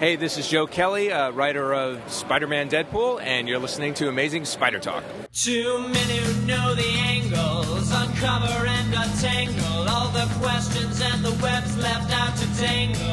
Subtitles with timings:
[0.00, 4.08] Hey, this is Joe Kelly, uh, writer of Spider Man Deadpool, and you're listening to
[4.08, 5.04] Amazing Spider Talk.
[5.30, 11.76] Too many who know the angles, uncover and untangle all the questions and the webs
[11.76, 13.04] left out to tangle.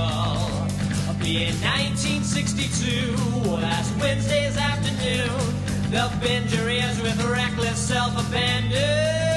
[1.20, 9.37] Be in 1962, last Wednesday's afternoon, they'll bend your ears with reckless self abandon.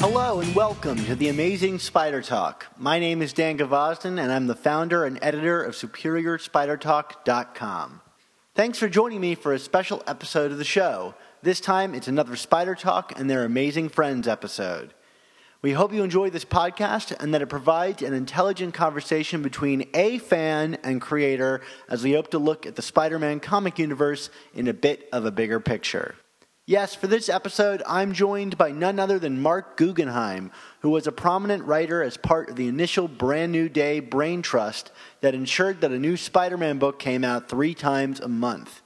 [0.00, 2.66] Hello and welcome to the Amazing Spider Talk.
[2.76, 8.00] My name is Dan Gvozden and I'm the founder and editor of SuperiorSpiderTalk.com.
[8.54, 11.16] Thanks for joining me for a special episode of the show.
[11.42, 14.94] This time it's another Spider Talk and their Amazing Friends episode.
[15.62, 20.18] We hope you enjoy this podcast and that it provides an intelligent conversation between a
[20.18, 24.68] fan and creator as we hope to look at the Spider Man comic universe in
[24.68, 26.14] a bit of a bigger picture.
[26.68, 31.12] Yes, for this episode, I'm joined by none other than Marc Guggenheim, who was a
[31.12, 35.92] prominent writer as part of the initial Brand New Day Brain Trust that ensured that
[35.92, 38.82] a new Spider Man book came out three times a month.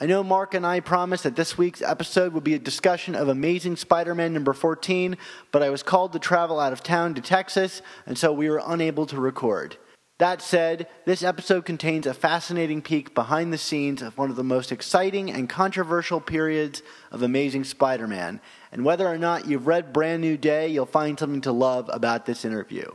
[0.00, 3.26] I know Mark and I promised that this week's episode would be a discussion of
[3.26, 5.16] Amazing Spider Man number 14,
[5.50, 8.62] but I was called to travel out of town to Texas, and so we were
[8.64, 9.78] unable to record.
[10.18, 14.42] That said, this episode contains a fascinating peek behind the scenes of one of the
[14.42, 18.40] most exciting and controversial periods of Amazing Spider Man.
[18.72, 22.24] And whether or not you've read Brand New Day, you'll find something to love about
[22.24, 22.92] this interview.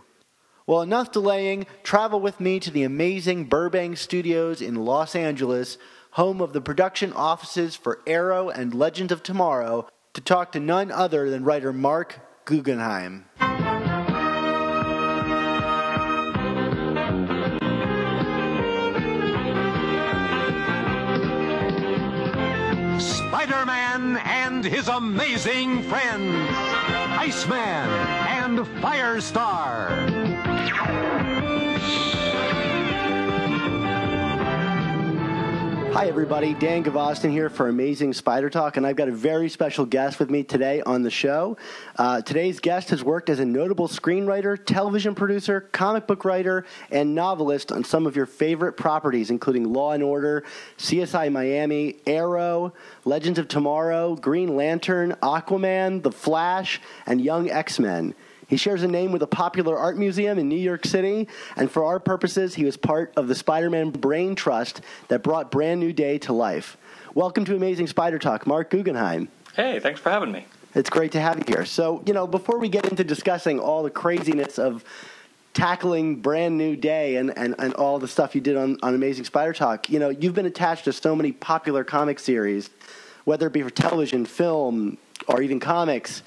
[0.65, 1.67] Well, enough delaying.
[1.83, 5.77] Travel with me to the amazing Burbank Studios in Los Angeles,
[6.11, 10.89] home of the production offices for Arrow and Legends of Tomorrow, to talk to none
[10.91, 13.25] other than writer Marc Guggenheim.
[24.63, 26.47] And his amazing friends,
[27.17, 29.89] Iceman and Firestar.
[35.93, 36.53] Hi, everybody.
[36.53, 40.29] Dan Gvozden here for Amazing Spider Talk, and I've got a very special guest with
[40.29, 41.57] me today on the show.
[41.97, 47.13] Uh, today's guest has worked as a notable screenwriter, television producer, comic book writer, and
[47.13, 50.45] novelist on some of your favorite properties, including Law and Order,
[50.77, 58.15] CSI Miami, Arrow, Legends of Tomorrow, Green Lantern, Aquaman, The Flash, and Young X Men.
[58.51, 61.85] He shares a name with a popular art museum in New York City, and for
[61.85, 65.93] our purposes, he was part of the Spider Man Brain Trust that brought Brand New
[65.93, 66.75] Day to life.
[67.15, 69.29] Welcome to Amazing Spider Talk, Marc Guggenheim.
[69.55, 70.47] Hey, thanks for having me.
[70.75, 71.63] It's great to have you here.
[71.63, 74.83] So, you know, before we get into discussing all the craziness of
[75.53, 79.23] tackling Brand New Day and, and, and all the stuff you did on, on Amazing
[79.23, 82.69] Spider Talk, you know, you've been attached to so many popular comic series,
[83.23, 86.21] whether it be for television, film, or even comics.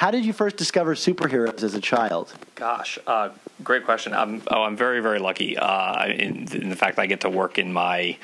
[0.00, 2.32] How did you first discover superheroes as a child?
[2.54, 3.28] Gosh, uh,
[3.62, 4.14] great question.
[4.14, 7.28] I'm oh, I'm very very lucky uh, in, in, the fact that I get to
[7.28, 8.16] work in my,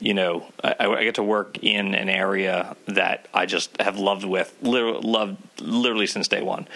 [0.00, 4.24] you know, I, I, get to work in an area that I just have loved
[4.24, 6.66] with, literally, loved literally since day one,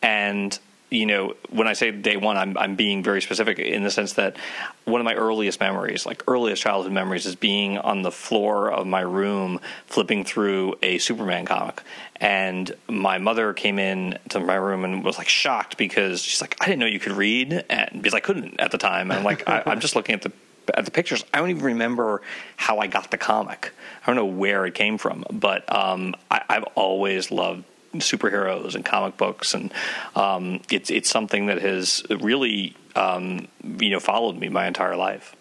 [0.00, 0.56] and
[0.94, 4.14] you know, when I say day one, I'm I'm being very specific in the sense
[4.14, 4.36] that
[4.84, 8.86] one of my earliest memories, like earliest childhood memories, is being on the floor of
[8.86, 11.82] my room flipping through a Superman comic.
[12.16, 16.56] And my mother came in to my room and was like shocked because she's like,
[16.60, 19.10] I didn't know you could read, and because I couldn't at the time.
[19.10, 20.32] And I'm like, I, I'm just looking at the
[20.72, 21.24] at the pictures.
[21.34, 22.22] I don't even remember
[22.56, 23.72] how I got the comic.
[24.02, 27.64] I don't know where it came from, but um, I, I've always loved
[28.00, 29.72] superheroes and comic books, and
[30.16, 35.34] um, it's it's something that has really um, you know followed me my entire life.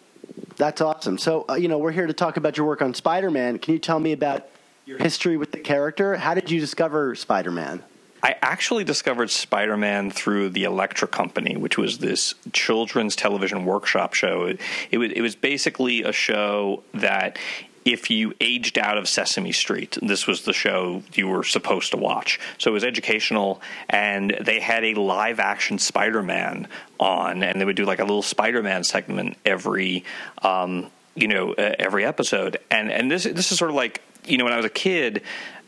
[0.58, 1.18] That's awesome.
[1.18, 3.59] So uh, you know we're here to talk about your work on Spider-Man.
[3.59, 4.47] Can you tell me about
[4.85, 6.16] your history with the character?
[6.16, 7.84] How did you discover Spider-Man?
[8.23, 14.14] I actually discovered Spider Man through the Electric Company, which was this children's television workshop
[14.14, 14.46] show.
[14.91, 17.38] It, was, it was basically a show that
[17.85, 21.97] if you aged out of Sesame Street, this was the show you were supposed to
[21.97, 22.40] watch.
[22.58, 26.68] So it was educational, and they had a live action Spider Man
[27.00, 30.03] on, and they would do like a little Spider Man segment every.
[30.41, 34.40] Um, you know, uh, every episode, and and this this is sort of like you
[34.40, 35.22] know when I was a kid,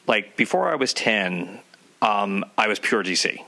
[0.08, 1.60] like before I was ten,
[2.02, 3.40] um, I was pure DC.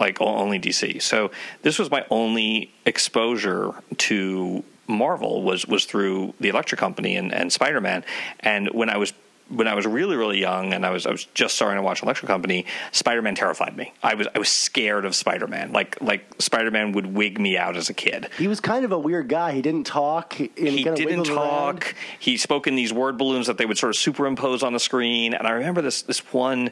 [0.00, 1.00] like only DC.
[1.00, 1.30] So
[1.62, 7.52] this was my only exposure to Marvel was was through the Electric Company and, and
[7.52, 8.04] Spider Man.
[8.40, 9.12] And when I was
[9.50, 12.02] when I was really really young and I was I was just starting to watch
[12.02, 13.92] Electric Company, Spider Man terrified me.
[14.02, 15.70] I was I was scared of Spider Man.
[15.72, 18.28] Like like Spider Man would wig me out as a kid.
[18.38, 19.52] He was kind of a weird guy.
[19.52, 20.38] He didn't talk.
[20.40, 21.80] And He didn't wiggled around.
[21.80, 21.94] talk.
[22.18, 25.34] He spoke in these word balloons that they would sort of superimpose on the screen.
[25.34, 26.70] And I remember this this one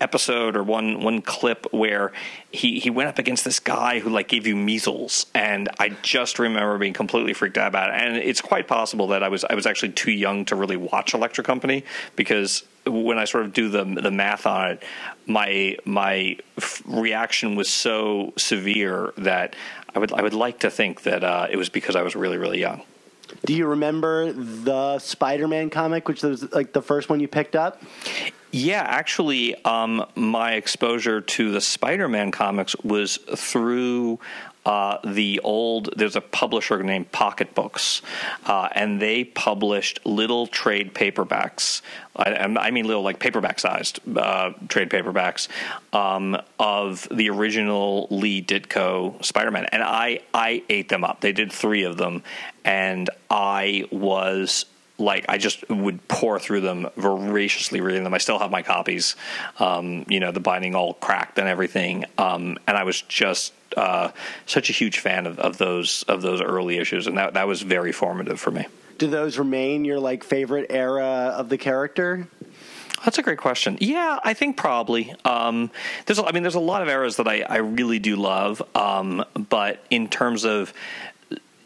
[0.00, 2.12] episode or one one clip where
[2.50, 6.38] he he went up against this guy who like gave you measles and I just
[6.38, 9.54] remember being completely freaked out about it and it's quite possible that I was I
[9.54, 11.84] was actually too young to really watch Electric Company
[12.16, 14.82] because when I sort of do the the math on it
[15.26, 19.54] my my f- reaction was so severe that
[19.94, 22.36] I would I would like to think that uh, it was because I was really
[22.36, 22.82] really young.
[23.44, 27.82] Do you remember the Spider-Man comic, which was like the first one you picked up?
[28.54, 34.20] Yeah, actually, um, my exposure to the Spider-Man comics was through
[34.64, 35.90] uh, the old.
[35.96, 38.00] There's a publisher named Pocket Books,
[38.46, 41.82] uh, and they published little trade paperbacks.
[42.14, 45.48] I, I mean, little like paperback-sized uh, trade paperbacks
[45.92, 51.22] um, of the original Lee Ditko Spider-Man, and I I ate them up.
[51.22, 52.22] They did three of them,
[52.64, 54.66] and I was
[54.98, 58.14] like I just would pour through them voraciously reading them.
[58.14, 59.16] I still have my copies,
[59.58, 62.04] um, you know, the binding all cracked and everything.
[62.16, 64.10] Um, and I was just uh,
[64.46, 67.62] such a huge fan of, of those of those early issues, and that that was
[67.62, 68.66] very formative for me.
[68.98, 72.28] Do those remain your like favorite era of the character?
[73.04, 73.76] That's a great question.
[73.80, 75.14] Yeah, I think probably.
[75.26, 75.70] Um,
[76.06, 79.22] there's, I mean, there's a lot of eras that I, I really do love, um,
[79.50, 80.72] but in terms of,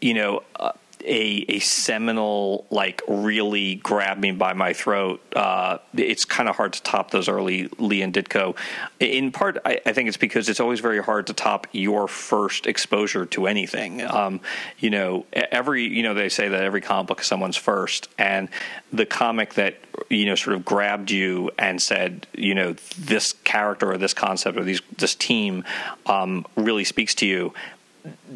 [0.01, 0.73] you know, uh,
[1.05, 5.21] a a seminal like really grabbed me by my throat.
[5.35, 8.55] Uh, it's kind of hard to top those early Lee and Ditko.
[8.99, 12.67] In part, I, I think it's because it's always very hard to top your first
[12.67, 14.01] exposure to anything.
[14.01, 14.41] Um,
[14.77, 18.49] you know, every you know they say that every comic book is someone's first, and
[18.91, 19.75] the comic that
[20.09, 24.57] you know sort of grabbed you and said, you know, this character or this concept
[24.57, 25.63] or these this team
[26.05, 27.53] um, really speaks to you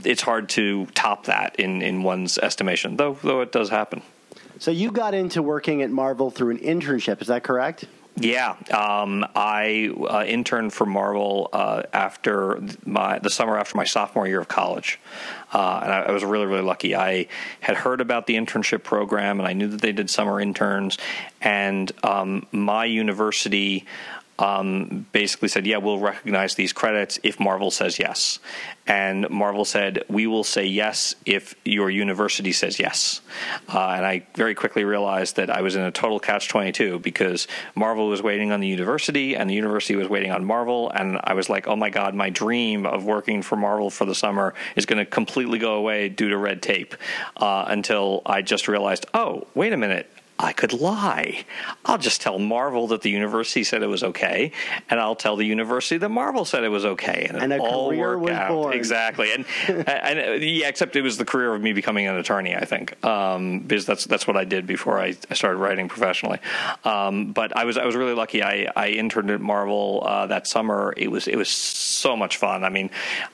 [0.04, 4.02] it's hard to top that in, in one's estimation, though though it does happen.
[4.60, 7.86] So you got into working at Marvel through an internship, is that correct?
[8.16, 14.28] Yeah, um, I uh, interned for Marvel uh, after my the summer after my sophomore
[14.28, 15.00] year of college,
[15.52, 16.96] uh, and I, I was really really lucky.
[16.96, 17.28] I
[17.60, 21.00] had heard about the internship program, and I knew that they did summer interns,
[21.42, 23.88] and um, my university
[24.40, 28.40] um, basically said, "Yeah, we'll recognize these credits if Marvel says yes."
[28.88, 33.22] And Marvel said, "We will say yes if your university says yes."
[33.72, 37.00] Uh, and I very quickly realized that I was in a total catch twenty two
[37.00, 41.20] because Marvel was waiting on the university, and the university was waiting on Marvel, and
[41.24, 44.56] I was like, "Oh my god, my dream of working for Marvel for the summer
[44.76, 46.96] is going to completely go away due to red tape."
[47.38, 50.10] Uh, until I just realized, "Oh, wait a minute."
[50.40, 51.46] I could lie.
[51.86, 54.52] I'll just tell Marvel that the university said it was okay,
[54.90, 57.64] and I'll tell the university that Marvel said it was okay, and, And it a
[57.64, 58.74] all career worked out born.
[58.74, 59.32] exactly.
[59.32, 62.56] And, and uh, yeah, except it was the career of me becoming an attorney.
[62.56, 66.40] I think um, because that's that's what I did before I, I started writing professionally.
[66.84, 68.42] Um, but I was I was really lucky.
[68.42, 70.94] I, I interned at Marvel uh, that summer.
[70.98, 72.64] It was it was so much fun.
[72.64, 72.90] I mean,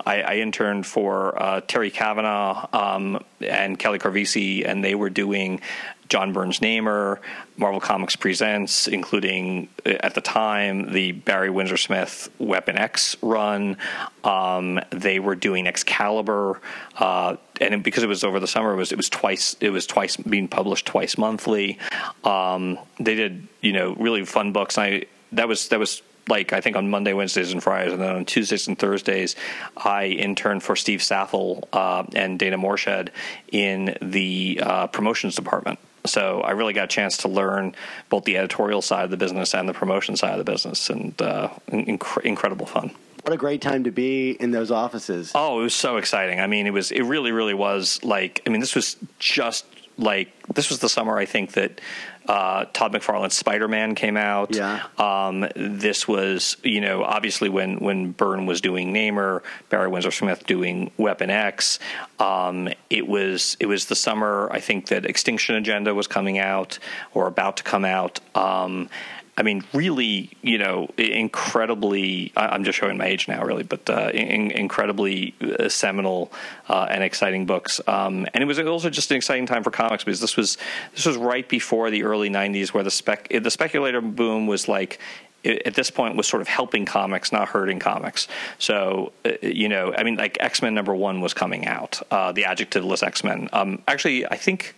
[0.05, 5.61] I, I interned for uh, Terry Kavanagh um, and Kelly Corvese, and they were doing
[6.09, 7.19] John Byrne's Namor,
[7.55, 13.77] Marvel Comics Presents, including uh, at the time the Barry Windsor Smith Weapon X run.
[14.23, 16.59] Um, they were doing Excalibur,
[16.97, 19.85] uh, and because it was over the summer, it was it was twice it was
[19.85, 21.77] twice being published twice monthly.
[22.23, 24.77] Um, they did you know really fun books.
[24.77, 28.15] I that was that was like I think on Monday, Wednesdays, and Fridays, and then
[28.15, 29.35] on Tuesdays and Thursdays,
[29.77, 33.09] I interned for Steve Saffel uh, and Dana Morshed
[33.51, 35.79] in the uh, promotions department.
[36.05, 37.75] So I really got a chance to learn
[38.09, 41.19] both the editorial side of the business and the promotion side of the business, and
[41.21, 42.91] uh, inc- incredible fun.
[43.23, 45.33] What a great time to be in those offices.
[45.35, 46.39] Oh, it was so exciting.
[46.39, 49.65] I mean, it was it really really was like I mean, this was just
[49.97, 51.81] like this was the summer I think that
[52.29, 54.55] uh, Todd McFarlane's Spider Man came out.
[54.55, 54.83] Yeah.
[54.99, 60.45] Um, this was you know obviously when when Byrne was doing Namor, Barry Windsor Smith
[60.45, 61.79] doing Weapon X.
[62.19, 66.77] Um, it was it was the summer I think that Extinction Agenda was coming out
[67.15, 68.19] or about to come out.
[68.35, 68.91] Um,
[69.39, 72.33] I mean, really, you know, incredibly.
[72.35, 76.29] I'm just showing my age now, really, but uh, in, incredibly uh, seminal
[76.67, 77.79] uh, and exciting books.
[77.87, 80.57] Um, and it was also just an exciting time for comics because this was
[80.93, 84.99] this was right before the early '90s, where the spec the speculator boom was like
[85.45, 88.27] at this point was sort of helping comics, not hurting comics.
[88.57, 92.33] So, uh, you know, I mean, like X Men number one was coming out, uh,
[92.33, 93.47] the adjectiveless X Men.
[93.53, 94.75] Um, actually, I think.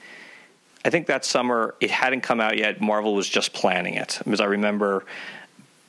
[0.83, 2.81] I think that summer it hadn't come out yet.
[2.81, 5.05] Marvel was just planning it because I remember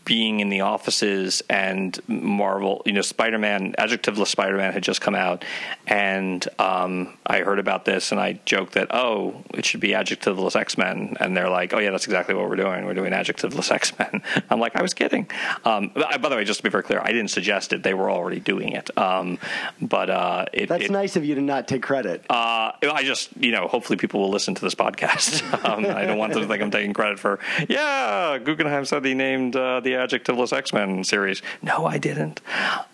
[0.04, 5.00] being in the offices and Marvel, you know, Spider Man, adjectiveless Spider Man had just
[5.00, 5.44] come out,
[5.86, 10.56] and um, I heard about this and I joked that oh, it should be adjectiveless
[10.56, 12.84] X Men, and they're like, oh yeah, that's exactly what we're doing.
[12.84, 14.22] We're doing adjectiveless X Men.
[14.50, 15.28] I'm like, I was kidding.
[15.64, 18.10] Um, by the way, just to be very clear, I didn't suggest it; they were
[18.10, 18.96] already doing it.
[18.96, 19.38] Um,
[19.80, 22.24] but uh, it, That's it, nice of you to not take credit.
[22.30, 25.42] uh, I just, you know, hopefully people will listen to this podcast.
[25.64, 29.14] um, I don't want them to think I'm taking credit for, yeah, Guggenheim said he
[29.14, 31.42] named uh, the adjectiveless X Men series.
[31.62, 32.40] No, I didn't.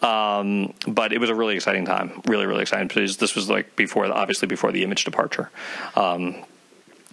[0.02, 2.23] Um, but it was a really exciting time.
[2.26, 5.50] Really, really exciting because this was like before, obviously, before the image departure.
[5.97, 6.45] Um,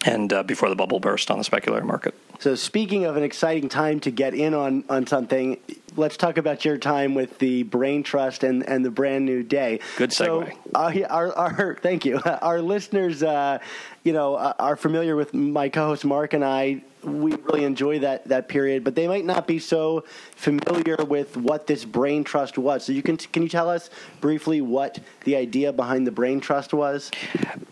[0.05, 2.13] and uh, before the bubble burst on the speculator market.
[2.39, 5.57] So speaking of an exciting time to get in on, on something,
[5.95, 9.79] let's talk about your time with the Brain Trust and, and the Brand New Day.
[9.97, 10.41] Good So,
[10.75, 11.05] segue.
[11.05, 12.21] uh, our, our, thank you.
[12.41, 13.59] Our listeners, uh,
[14.03, 16.83] you know, uh, are familiar with my co-host Mark and I.
[17.03, 21.67] We really enjoy that that period, but they might not be so familiar with what
[21.67, 22.83] this Brain Trust was.
[22.83, 26.73] So you can can you tell us briefly what the idea behind the Brain Trust
[26.73, 27.11] was?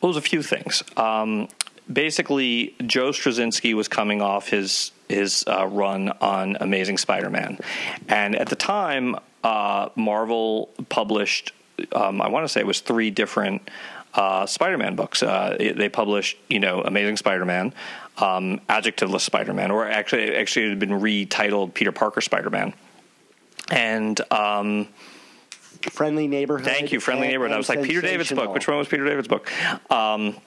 [0.01, 0.83] Well, there's a few things.
[0.97, 1.47] Um,
[1.91, 7.59] basically, Joe Straczynski was coming off his his uh, run on Amazing Spider-Man,
[8.07, 11.51] and at the time, uh, Marvel published.
[11.91, 13.69] Um, I want to say it was three different
[14.13, 15.21] uh, Spider-Man books.
[15.23, 17.73] Uh, it- they published, you know, Amazing Spider-Man,
[18.19, 22.73] um, Adjectiveless Spider-Man, or actually, actually, it had been retitled Peter Parker Spider-Man,
[23.71, 24.19] and.
[24.31, 24.87] Um,
[25.91, 26.65] Friendly Neighborhood.
[26.65, 27.53] Thank you, Friendly and- Neighborhood.
[27.53, 28.53] I was like Peter David's book.
[28.53, 29.51] Which one was Peter David's book?
[29.91, 30.37] Um,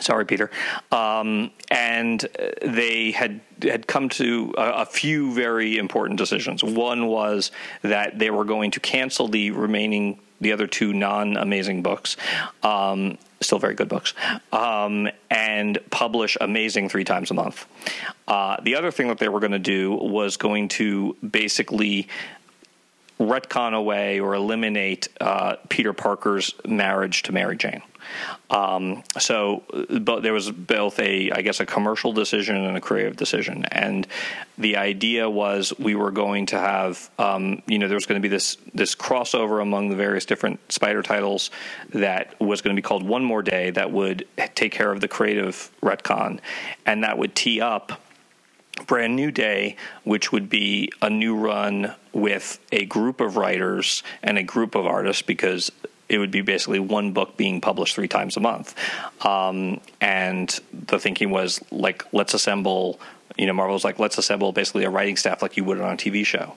[0.00, 0.50] sorry, Peter.
[0.92, 6.62] Um, and uh, they had had come to a, a few very important decisions.
[6.62, 7.50] One was
[7.82, 12.16] that they were going to cancel the remaining the other two non-amazing books.
[12.62, 14.14] Um, still very good books,
[14.52, 17.66] um, and publish Amazing three times a month.
[18.28, 22.08] Uh, the other thing that they were going to do was going to basically
[23.20, 27.82] retcon away or eliminate uh, Peter Parker's marriage to Mary Jane.
[28.48, 29.62] Um, so,
[30.00, 34.06] but there was both a, I guess, a commercial decision and a creative decision, and
[34.58, 38.26] the idea was we were going to have, um, you know, there was going to
[38.26, 41.50] be this this crossover among the various different Spider titles
[41.90, 45.08] that was going to be called One More Day that would take care of the
[45.08, 46.40] creative retcon,
[46.86, 48.00] and that would tee up
[48.86, 54.38] Brand New Day, which would be a new run with a group of writers and
[54.38, 55.70] a group of artists because
[56.08, 58.74] it would be basically one book being published three times a month.
[59.24, 63.00] Um, and the thinking was like, let's assemble.
[63.38, 65.96] You know, Marvel's like, let's assemble basically a writing staff like you would on a
[65.96, 66.56] TV show.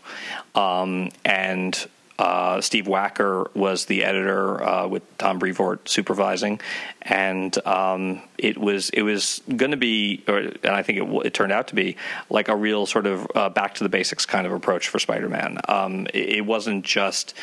[0.55, 1.87] Um, and
[2.19, 6.61] uh, Steve Wacker was the editor uh, with Tom Brevoort supervising,
[7.01, 11.33] and um, it was it was going to be, or, and I think it, it
[11.33, 11.97] turned out to be
[12.29, 15.57] like a real sort of uh, back to the basics kind of approach for Spider-Man.
[15.67, 17.33] Um, it, it wasn't just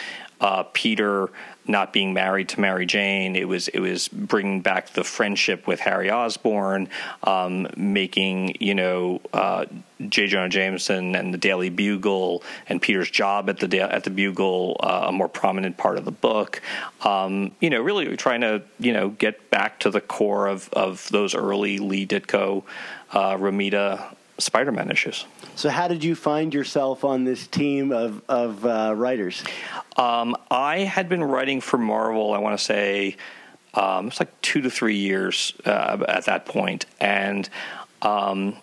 [0.40, 1.30] uh, Peter
[1.66, 3.36] not being married to Mary Jane.
[3.36, 6.88] It was it was bringing back the friendship with Harry Osborn,
[7.22, 9.66] um, making you know uh,
[10.08, 10.26] J.
[10.26, 15.06] Jonah Jameson and the Daily Bugle and Peter's job at the at the Bugle uh,
[15.08, 16.60] a more prominent part of the book.
[17.02, 21.08] Um, you know, really trying to you know get back to the core of of
[21.10, 22.64] those early Lee Ditko,
[23.12, 25.26] uh, Romita Spider-Man issues.
[25.54, 29.42] So, how did you find yourself on this team of of uh, writers?
[29.96, 32.32] Um, I had been writing for Marvel.
[32.32, 33.16] I want to say
[33.74, 37.48] um, it's like two to three years uh, at that point, and
[38.02, 38.56] um,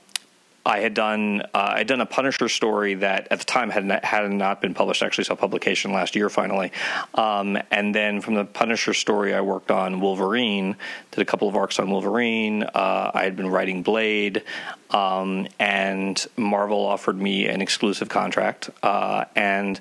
[0.68, 3.86] I had done uh, I had done a Punisher story that at the time had
[3.86, 5.02] not, had not been published.
[5.02, 6.74] Actually, saw publication last year finally,
[7.14, 10.76] um, and then from the Punisher story, I worked on Wolverine.
[11.12, 12.64] Did a couple of arcs on Wolverine.
[12.64, 14.44] Uh, I had been writing Blade,
[14.92, 19.80] um, and Marvel offered me an exclusive contract, uh, and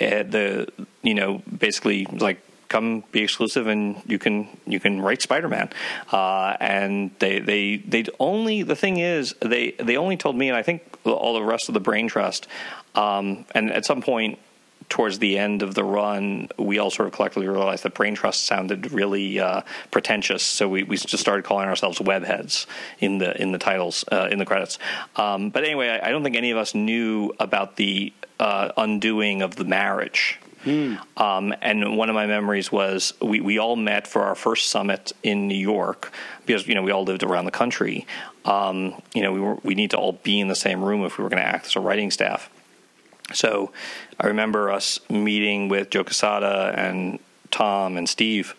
[0.00, 0.68] uh, the
[1.02, 5.70] you know basically like come be exclusive and you can you can write Spider-Man.
[6.10, 10.56] Uh, and they they they only the thing is they they only told me and
[10.56, 12.46] I think all the rest of the Brain Trust.
[12.94, 14.38] Um, and at some point
[14.88, 18.46] towards the end of the run, we all sort of collectively realized that Brain Trust
[18.46, 22.66] sounded really uh, pretentious, so we, we just started calling ourselves Webheads
[23.00, 24.78] in the in the titles uh, in the credits.
[25.16, 29.42] Um, but anyway, I, I don't think any of us knew about the uh, undoing
[29.42, 30.38] of the marriage.
[30.66, 35.12] Um, and one of my memories was we, we all met for our first summit
[35.22, 36.12] in New York
[36.44, 38.06] because you know we all lived around the country.
[38.44, 41.18] Um, you know we were we need to all be in the same room if
[41.18, 42.50] we were going to act as a writing staff.
[43.32, 43.72] So
[44.20, 47.18] I remember us meeting with Joe Quesada and
[47.50, 48.54] Tom and Steve,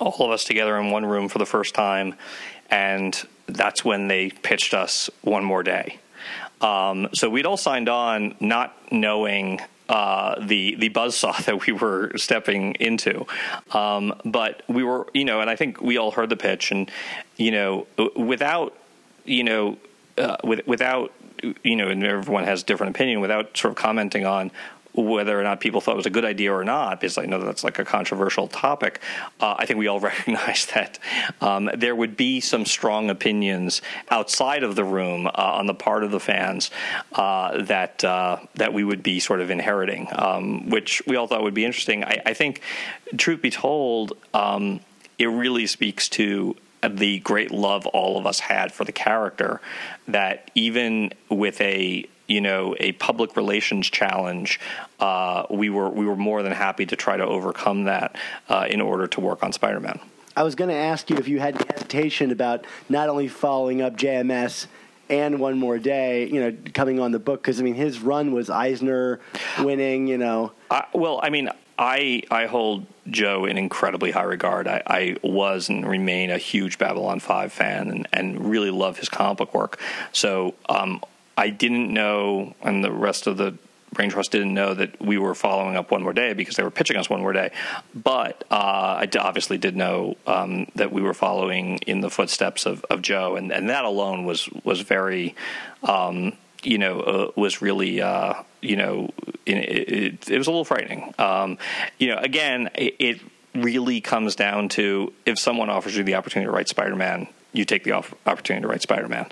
[0.00, 2.14] all of us together in one room for the first time,
[2.70, 5.98] and that's when they pitched us one more day.
[6.60, 12.12] Um, so we'd all signed on, not knowing uh, the the buzzsaw that we were
[12.16, 13.26] stepping into.
[13.72, 16.90] Um, but we were, you know, and I think we all heard the pitch, and
[17.36, 17.86] you know,
[18.16, 18.76] without,
[19.24, 19.78] you know,
[20.18, 21.12] uh, with, without,
[21.62, 24.50] you know, and everyone has different opinion, without sort of commenting on
[24.94, 27.40] whether or not people thought it was a good idea or not, because I know
[27.40, 29.00] that's like a controversial topic,
[29.40, 30.98] uh, I think we all recognize that
[31.40, 36.04] um, there would be some strong opinions outside of the room uh, on the part
[36.04, 36.70] of the fans
[37.12, 41.42] uh, that uh, that we would be sort of inheriting, um, which we all thought
[41.42, 42.04] would be interesting.
[42.04, 42.60] I, I think,
[43.16, 44.80] truth be told, um,
[45.18, 46.56] it really speaks to
[46.88, 49.60] the great love all of us had for the character
[50.06, 54.60] that even with a you know a public relations challenge,
[55.00, 58.16] uh, we were we were more than happy to try to overcome that
[58.48, 60.00] uh, in order to work on Spider-Man.
[60.36, 63.82] I was going to ask you if you had any hesitation about not only following
[63.82, 64.66] up JMS
[65.08, 68.32] and one more day, you know, coming on the book because I mean his run
[68.32, 69.20] was Eisner
[69.60, 70.52] winning, you know.
[70.70, 74.66] Uh, well, I mean, I I hold Joe in incredibly high regard.
[74.66, 79.08] I, I, was and remain a huge Babylon Five fan, and, and really love his
[79.08, 79.80] comic book work.
[80.12, 81.02] So um,
[81.36, 83.56] I didn't know, and the rest of the
[83.94, 86.70] Brain Trust didn't know that we were following up one more day because they were
[86.70, 87.50] pitching us one more day.
[87.94, 92.84] But uh, I obviously did know um, that we were following in the footsteps of,
[92.90, 95.34] of Joe, and, and that alone was was very,
[95.84, 99.10] um, you know, uh, was really, uh, you know,
[99.46, 101.14] it, it, it, was a little frightening.
[101.18, 101.58] Um,
[101.98, 103.20] you know, again, it, it
[103.54, 107.84] really comes down to if someone offers you the opportunity to write Spider-Man you take
[107.84, 109.26] the opportunity to write Spider-Man,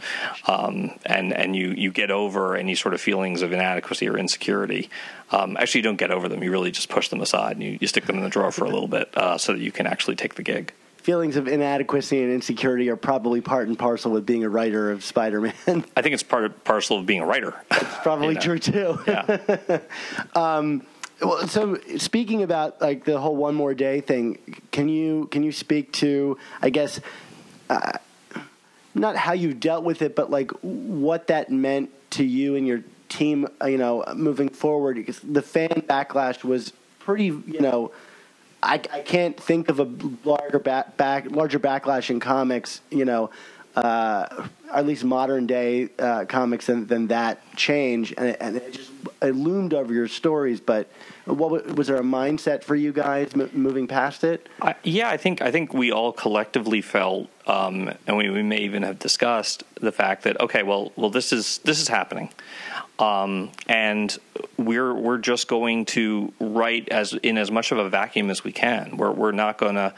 [0.47, 4.89] um, and and you you get over any sort of feelings of inadequacy or insecurity.
[5.31, 6.43] Um, actually, you don't get over them.
[6.43, 8.65] You really just push them aside and you, you stick them in the drawer for
[8.65, 10.73] a little bit uh, so that you can actually take the gig.
[10.99, 15.03] Feelings of inadequacy and insecurity are probably part and parcel with being a writer of
[15.03, 15.55] Spider-Man.
[15.97, 17.55] I think it's part and parcel of being a writer.
[17.73, 18.41] It's probably you know?
[18.41, 18.99] true too.
[19.07, 19.79] Yeah.
[20.37, 20.87] um,
[21.21, 25.53] well, so speaking about like the whole one more day thing, can you can you
[25.53, 27.01] speak to I guess
[27.71, 27.99] uh,
[28.95, 32.83] not how you dealt with it, but like what that meant to you and your
[33.09, 34.97] team, uh, you know, moving forward.
[34.97, 37.93] Because the fan backlash was pretty, you know,
[38.63, 39.91] I, I can't think of a
[40.25, 43.31] larger back, back larger backlash in comics, you know,
[43.75, 48.73] uh, at least modern day uh, comics than, than that change, and it, and it
[48.73, 50.61] just it loomed over your stories.
[50.61, 50.91] But
[51.25, 54.49] what was there a mindset for you guys m- moving past it?
[54.61, 58.59] I, yeah, I think I think we all collectively felt, um, and we, we, may
[58.59, 62.31] even have discussed the fact that okay, well, well, this is this is happening,
[62.99, 64.17] um, and
[64.57, 68.53] we're we're just going to write as in as much of a vacuum as we
[68.53, 68.97] can.
[68.97, 69.95] We're we're not going to,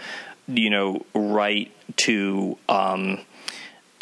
[0.46, 2.58] you know, write to.
[2.68, 3.20] Um,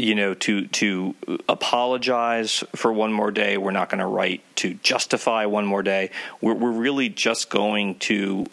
[0.03, 1.15] you know, to to
[1.49, 3.57] apologize for one more day.
[3.57, 6.11] We're not going to write to justify one more day.
[6.41, 8.47] We're, we're really just going to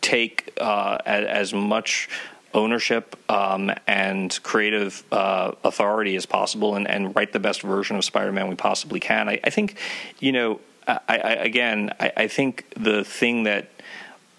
[0.00, 2.08] take uh, as, as, much
[2.52, 8.04] ownership um, and creative uh, authority as possible, and, and, write the best version of
[8.04, 9.28] Spider-Man we possibly can.
[9.28, 9.76] I, I think,
[10.20, 13.70] you know, I, I, again, I think the thing that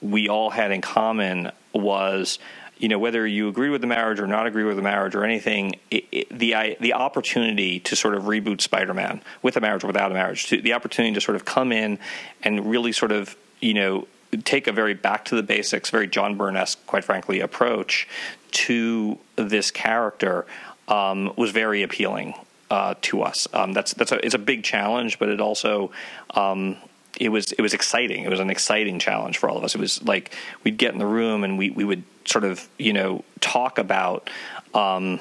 [0.02, 2.40] we all had in common was
[2.78, 5.24] you know whether you agree with the marriage or not agree with the marriage or
[5.24, 9.88] anything, it, it, the the opportunity to sort of reboot Spider-Man with a marriage or
[9.88, 12.00] without a marriage, to, the opportunity to sort of come in
[12.44, 14.08] and really sort of you know
[14.44, 18.08] take a very back to the basics, very John Byrne-esque, quite frankly, approach
[18.52, 20.46] to this character
[20.88, 22.34] um, was very appealing
[22.70, 23.48] uh, to us.
[23.54, 25.92] Um, that's that's a, it's a big challenge, but it also
[26.32, 26.78] um,
[27.20, 28.24] it was it was exciting.
[28.24, 29.76] It was an exciting challenge for all of us.
[29.76, 32.94] It was like we'd get in the room and we we would sort of you
[32.94, 34.30] know talk about
[34.74, 35.20] um,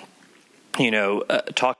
[0.78, 1.78] you know uh, talk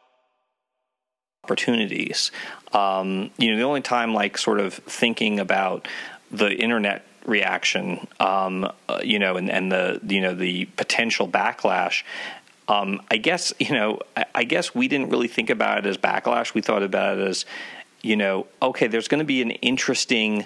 [1.45, 2.31] opportunities.
[2.73, 5.87] Um, you know, the only time like sort of thinking about
[6.31, 12.03] the internet reaction, um, uh, you know, and, and the you know the potential backlash.
[12.67, 14.01] Um, I guess you know.
[14.17, 16.55] I, I, guess we didn't really think about it as backlash.
[16.55, 17.45] We thought about it as
[18.05, 20.45] you know, okay, there's going to be an interesting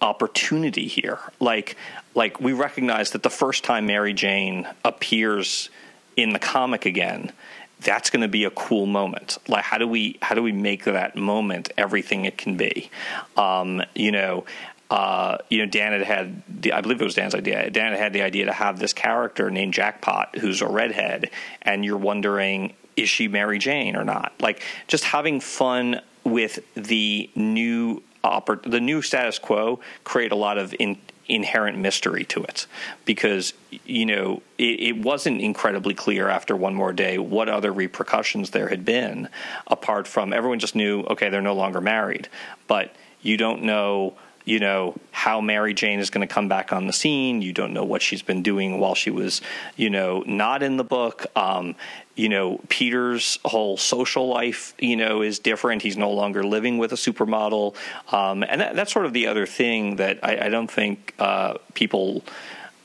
[0.00, 1.18] opportunity here.
[1.40, 1.76] Like,
[2.14, 5.70] like we recognize that the first time Mary Jane appears
[6.16, 7.32] in the comic again,
[7.80, 9.38] that's going to be a cool moment.
[9.46, 12.90] Like, how do we how do we make that moment everything it can be?
[13.36, 14.44] Um, you know,
[14.90, 17.70] uh, you know, Dan had had the, I believe it was Dan's idea.
[17.70, 21.30] Dan had had the idea to have this character named Jackpot, who's a redhead,
[21.62, 24.32] and you're wondering, is she Mary Jane or not?
[24.40, 30.58] Like, just having fun with the new oppor- the new status quo create a lot
[30.58, 32.66] of in, inherent mystery to it.
[33.04, 33.52] Because
[33.84, 38.68] you know it, it, wasn't incredibly clear after one more day what other repercussions there
[38.68, 39.28] had been
[39.66, 42.28] apart from everyone just knew okay they're no longer married.
[42.66, 44.14] But you don't know
[44.48, 47.42] you know how Mary Jane is going to come back on the scene.
[47.42, 49.42] You don't know what she's been doing while she was,
[49.76, 51.26] you know, not in the book.
[51.36, 51.74] Um,
[52.14, 55.82] you know, Peter's whole social life, you know, is different.
[55.82, 57.76] He's no longer living with a supermodel,
[58.10, 61.58] um, and that, that's sort of the other thing that I, I don't think uh,
[61.74, 62.24] people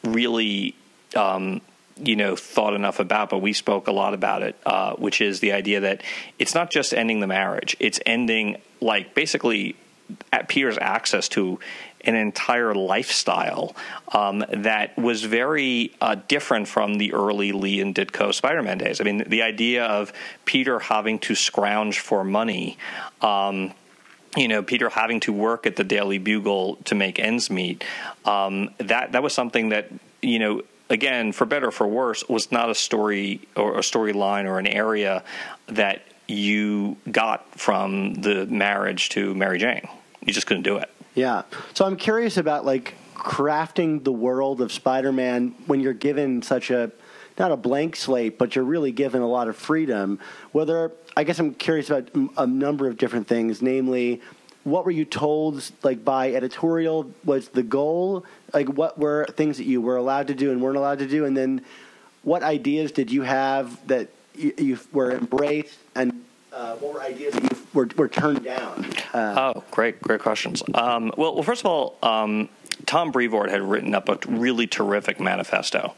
[0.03, 0.75] really.
[1.15, 1.61] Um,
[2.03, 5.41] you know thought enough about, but we spoke a lot about it, uh, which is
[5.41, 6.01] the idea that
[6.39, 9.75] it's not just ending the marriage; it's ending like basically
[10.47, 11.59] Peter's access to
[12.01, 13.75] an entire lifestyle
[14.13, 18.99] um, that was very uh, different from the early Lee and Ditko Spider-Man days.
[18.99, 20.11] I mean, the idea of
[20.45, 22.77] Peter having to scrounge for money.
[23.21, 23.73] Um,
[24.35, 27.83] you know, Peter having to work at the Daily Bugle to make ends meet.
[28.25, 29.89] Um, that that was something that
[30.21, 34.45] you know again, for better or for worse, was not a story or a storyline
[34.45, 35.23] or an area
[35.67, 39.87] that you got from the marriage to Mary Jane.
[40.25, 40.89] You just couldn't do it.
[41.15, 41.43] Yeah.
[41.73, 46.91] So I'm curious about like crafting the world of Spider-Man when you're given such a
[47.37, 50.19] not a blank slate, but you're really given a lot of freedom.
[50.51, 54.21] Whether I guess I'm curious about a number of different things, namely,
[54.63, 58.25] what were you told like by editorial was the goal?
[58.53, 61.25] Like what were things that you were allowed to do and weren't allowed to do,
[61.25, 61.61] and then
[62.23, 67.33] what ideas did you have that you, you were embraced and uh, what were ideas
[67.33, 68.85] that you were, were turned down?
[69.13, 70.61] Uh, oh, great, great questions.
[70.73, 72.47] Um, well, well, first of all, um,
[72.85, 75.95] Tom Brevoort had written up a really terrific manifesto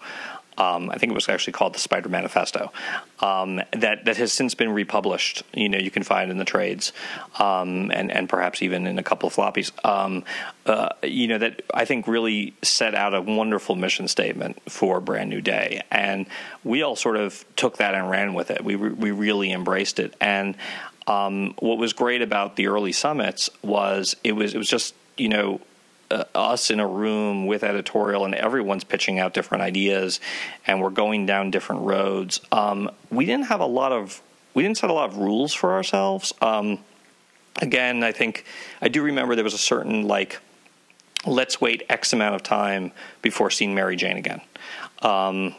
[0.58, 2.72] um, I think it was actually called the Spider Manifesto.
[3.20, 5.44] Um, that that has since been republished.
[5.54, 6.94] You know, you can find in the trades,
[7.40, 9.72] um, and and perhaps even in a couple of floppies.
[9.86, 10.24] Um,
[10.66, 15.30] uh, you know, that I think really set out a wonderful mission statement for Brand
[15.30, 16.26] New Day, and
[16.64, 18.64] we all sort of took that and ran with it.
[18.64, 20.56] We re- we really embraced it, and
[21.08, 25.30] um, what was great about the early summits was it was it was just you
[25.30, 25.62] know
[26.12, 30.20] uh, us in a room with editorial and everyone's pitching out different ideas
[30.68, 32.42] and we're going down different roads.
[32.52, 34.22] Um, we didn't have a lot of
[34.54, 36.34] we didn't set a lot of rules for ourselves.
[36.42, 36.80] Um,
[37.62, 38.44] again i think
[38.82, 40.42] i do remember there was a certain like
[41.26, 42.92] let's wait x amount of time
[43.22, 44.42] before seeing mary jane again.
[45.02, 45.56] Um,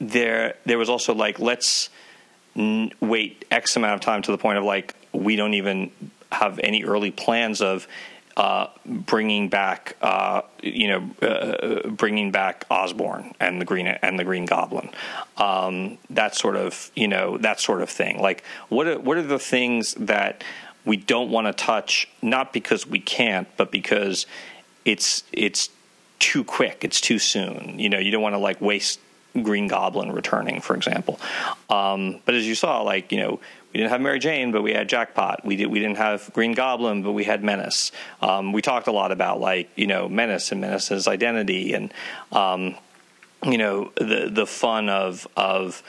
[0.00, 1.90] there there was also like let's
[2.56, 5.90] n- wait x amount of time to the point of like we don't even
[6.30, 7.86] have any early plans of
[8.36, 14.24] uh, bringing back, uh, you know, uh, bringing back Osborn and the Green and the
[14.24, 14.90] Green Goblin,
[15.36, 18.20] um, that sort of, you know, that sort of thing.
[18.20, 20.42] Like, what are, what are the things that
[20.84, 24.26] we don't want to touch, not because we can't, but because
[24.84, 25.70] it's it's
[26.18, 27.78] too quick, it's too soon.
[27.78, 29.00] You know, you don't want to like waste
[29.40, 31.20] Green Goblin returning, for example.
[31.70, 33.40] Um, but as you saw, like you know,
[33.72, 35.44] we didn't have Mary Jane, but we had Jackpot.
[35.44, 35.66] We did.
[35.66, 37.90] We didn't have Green Goblin, but we had Menace.
[38.20, 41.92] Um, we talked a lot about like you know Menace and Menace's identity, and
[42.32, 42.74] um,
[43.44, 45.82] you know the the fun of of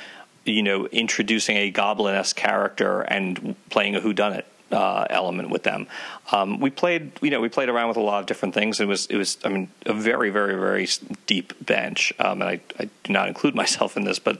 [0.45, 5.87] you know introducing a goblin esque character and playing a whodunit uh, element with them.
[6.31, 8.79] Um, we played, you know, we played around with a lot of different things.
[8.79, 10.87] It was, it was, I mean, a very, very, very
[11.27, 12.11] deep bench.
[12.19, 14.39] Um, and I, I, do not include myself in this, but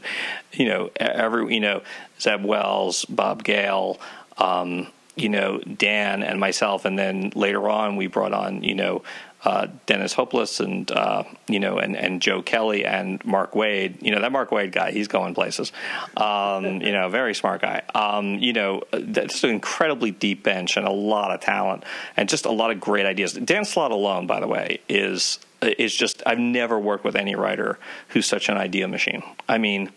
[0.51, 1.83] you know, every, you know,
[2.19, 3.99] Zeb Wells, Bob Gale,
[4.37, 9.03] um, you know, Dan and myself, and then later on we brought on, you know,
[9.45, 14.01] uh, Dennis Hopeless and uh, you know and, and Joe Kelly and Mark Waid.
[14.01, 15.71] You know that Mark Waid guy, he's going places.
[16.15, 17.81] Um, you know, very smart guy.
[17.93, 21.83] Um, you know, just an incredibly deep bench and a lot of talent
[22.15, 23.33] and just a lot of great ideas.
[23.33, 27.79] Dan Slott alone, by the way, is is just I've never worked with any writer
[28.09, 29.23] who's such an idea machine.
[29.47, 29.91] I mean.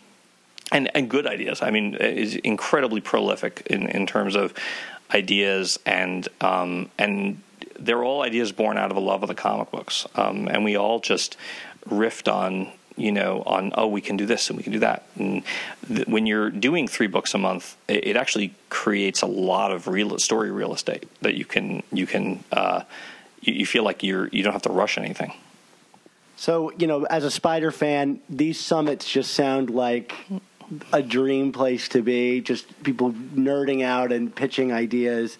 [0.69, 1.61] And, and good ideas.
[1.61, 4.53] I mean, is incredibly prolific in, in terms of
[5.13, 7.41] ideas and um, and
[7.79, 10.75] they're all ideas born out of a love of the comic books, um, and we
[10.75, 11.37] all just
[11.87, 15.05] riffed on you know on oh we can do this and we can do that.
[15.15, 15.43] And
[15.87, 19.87] th- when you're doing three books a month it, it, actually creates a lot of
[19.87, 22.83] real story real estate that you can you can uh,
[23.41, 25.33] you, you feel like you're you don't have to rush anything.
[26.35, 30.13] So you know as a spider fan these summits just sound like
[30.91, 35.37] a dream place to be just people nerding out and pitching ideas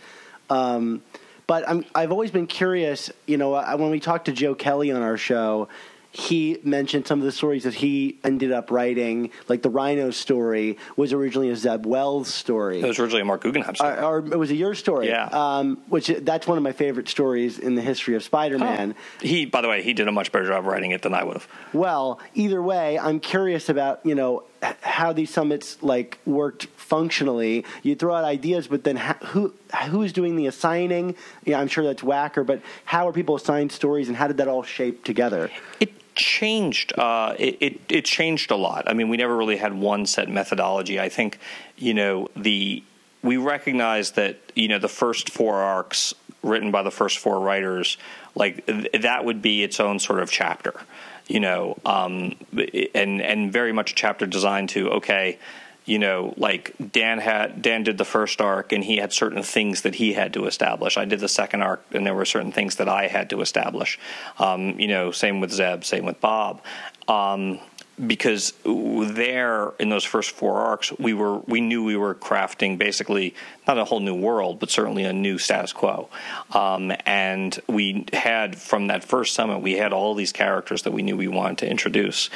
[0.50, 1.02] um,
[1.48, 1.64] but
[1.96, 3.10] i have always been curious.
[3.26, 5.70] You know, when we talked to Joe Kelly on our show,
[6.18, 10.80] he mentioned some of the stories that he ended up writing, like the Rhino story
[10.96, 12.82] was originally a Zeb Wells story.
[12.82, 13.98] It was originally a Marc Guggenheim story.
[13.98, 15.26] or, or it was a your story, Yeah.
[15.32, 18.96] Um, which that's one of my favorite stories in the history of Spider-Man.
[19.22, 21.36] he, by the way, he did a much better job writing it than I would
[21.36, 21.48] have.
[21.72, 24.44] Well, either way, I'm curious about you know
[24.82, 27.64] how these summits like worked functionally.
[27.84, 29.54] You throw out ideas, but then ha- who
[29.90, 31.16] who's doing the assigning?
[31.46, 34.48] Yeah, I'm sure that's Wacker, but how are people assigned stories, and how did that
[34.48, 35.52] all shape together?
[35.80, 36.98] It changed.
[36.98, 38.90] Uh, it, it it changed a lot.
[38.90, 41.00] I mean, we never really had one set methodology.
[41.00, 41.40] I think
[41.78, 42.84] you know the
[43.24, 47.98] we recognized that you know the first four arcs written by the first four writers,
[48.36, 50.74] like th- that would be its own sort of chapter.
[51.28, 52.36] You know, um,
[52.96, 55.40] and and very much a chapter designed to okay.
[55.88, 59.84] You know, like Dan had Dan did the first arc, and he had certain things
[59.84, 60.98] that he had to establish.
[60.98, 63.98] I did the second arc, and there were certain things that I had to establish.
[64.38, 66.62] Um, you know, same with Zeb, same with Bob.
[67.08, 67.60] Um,
[68.06, 73.34] because there in those first four arcs we were we knew we were crafting basically
[73.68, 76.08] not a whole new world but certainly a new status quo.
[76.54, 81.02] Um, and we had from that first summit we had all these characters that we
[81.02, 82.30] knew we wanted to introduce.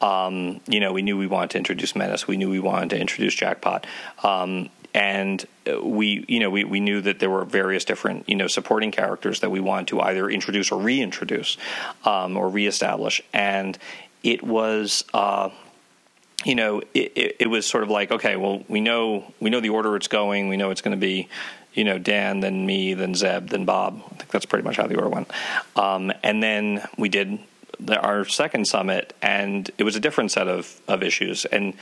[0.00, 2.26] Um, you know we knew we wanted to introduce menace.
[2.26, 3.86] We knew we wanted to introduce jackpot.
[4.22, 5.44] Um, and
[5.82, 9.40] we you know we, we knew that there were various different you know supporting characters
[9.40, 11.56] that we wanted to either introduce or reintroduce
[12.04, 13.20] um, or reestablish.
[13.32, 13.76] And
[14.24, 15.50] it was uh,
[16.44, 19.60] you know it, it, it was sort of like okay well we know we know
[19.60, 20.48] the order it's going.
[20.48, 21.28] We know it's going to be
[21.74, 24.02] you know Dan then me then Zeb then Bob.
[24.06, 25.30] I think that's pretty much how the order went.
[25.76, 27.38] Um, and then we did
[27.80, 31.44] the, our second summit and it was a different set of, of issues.
[31.44, 31.74] And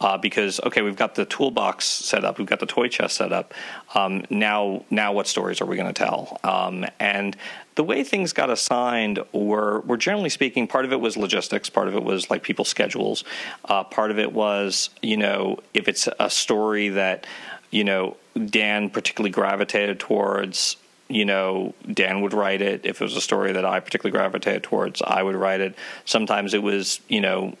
[0.00, 3.32] uh, because okay we've got the toolbox set up we've got the toy chest set
[3.32, 3.52] up
[3.94, 6.38] um, now now what stories are we going to tell?
[6.44, 7.36] Um, and
[7.74, 11.88] the way things got assigned were were generally speaking part of it was logistics part
[11.88, 13.24] of it was like people's schedules
[13.64, 17.26] uh, part of it was you know if it's a story that
[17.70, 20.76] you know Dan particularly gravitated towards
[21.08, 22.84] you know, Dan would write it.
[22.84, 25.74] If it was a story that I particularly gravitated towards, I would write it.
[26.04, 27.56] Sometimes it was, you know,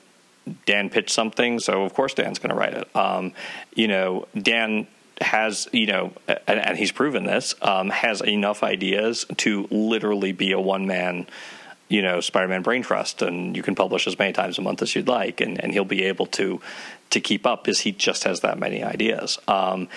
[0.66, 2.96] Dan pitched something, so of course Dan's going to write it.
[2.96, 3.32] Um,
[3.74, 4.86] you know, Dan
[5.20, 10.52] has, you know, and, and he's proven this, um, has enough ideas to literally be
[10.52, 11.26] a one man
[11.88, 14.94] you know Spider-Man Brain Trust, and you can publish as many times a month as
[14.94, 16.60] you'd like, and, and he'll be able to
[17.10, 19.38] to keep up because he just has that many ideas.
[19.48, 19.88] Um,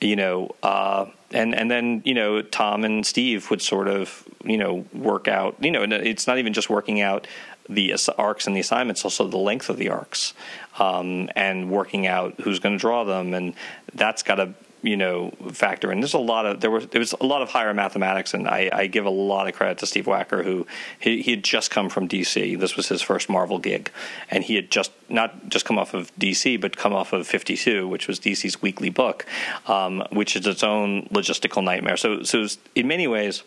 [0.00, 4.56] you know, uh, and and then you know Tom and Steve would sort of you
[4.56, 5.56] know work out.
[5.60, 7.26] You know, it's not even just working out
[7.68, 10.34] the arcs and the assignments, also the length of the arcs,
[10.78, 13.54] um, and working out who's going to draw them, and
[13.94, 16.00] that's got to you know factor in.
[16.00, 18.70] There's a lot of there was there was a lot of higher mathematics, and I,
[18.72, 20.66] I give a lot of credit to Steve Wacker, who
[20.98, 22.58] he, he had just come from DC.
[22.58, 23.90] This was his first Marvel gig,
[24.30, 27.86] and he had just not just come off of DC, but come off of 52,
[27.88, 29.26] which was DC's weekly book,
[29.66, 31.96] um, which is its own logistical nightmare.
[31.96, 33.42] So so in many ways,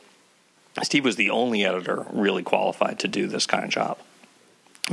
[0.84, 3.98] Steve was the only editor really qualified to do this kind of job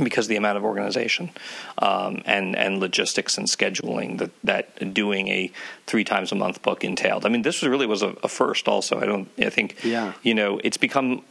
[0.01, 1.31] because of the amount of organization
[1.79, 5.51] um, and and logistics and scheduling that that doing a
[5.85, 7.25] three times a month book entailed.
[7.25, 8.67] I mean, this was really was a, a first.
[8.67, 9.29] Also, I don't.
[9.37, 10.13] I think Yeah.
[10.23, 11.23] you know it's become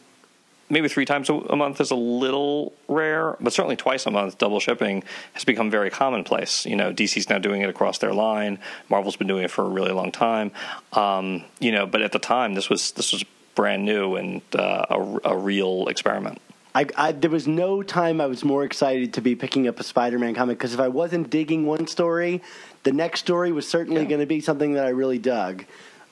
[0.68, 4.36] maybe three times a a month is a little rare, but certainly twice a month
[4.36, 6.66] double shipping has become very commonplace.
[6.66, 8.58] You know, DC's now doing it across their line.
[8.90, 10.52] Marvel's been doing it for a really long time.
[10.92, 14.84] Um, you know, but at the time, this was this was brand new and uh,
[14.90, 16.40] a, a real experiment.
[16.74, 19.82] I, I, there was no time I was more excited to be picking up a
[19.82, 22.42] Spider-Man comic because if I wasn't digging one story,
[22.84, 24.08] the next story was certainly Yeah.
[24.08, 25.64] going to be something that I really dug.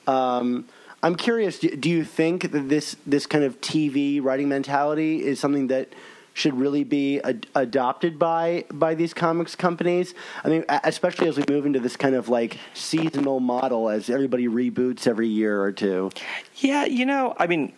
[0.07, 0.65] Um,
[1.01, 1.59] I'm curious.
[1.59, 5.87] Do, do you think that this this kind of TV writing mentality is something that
[6.33, 10.13] should really be ad- adopted by by these comics companies?
[10.43, 14.47] I mean, especially as we move into this kind of like seasonal model, as everybody
[14.49, 16.11] reboots every year or two.
[16.57, 17.71] Yeah, you know, I mean,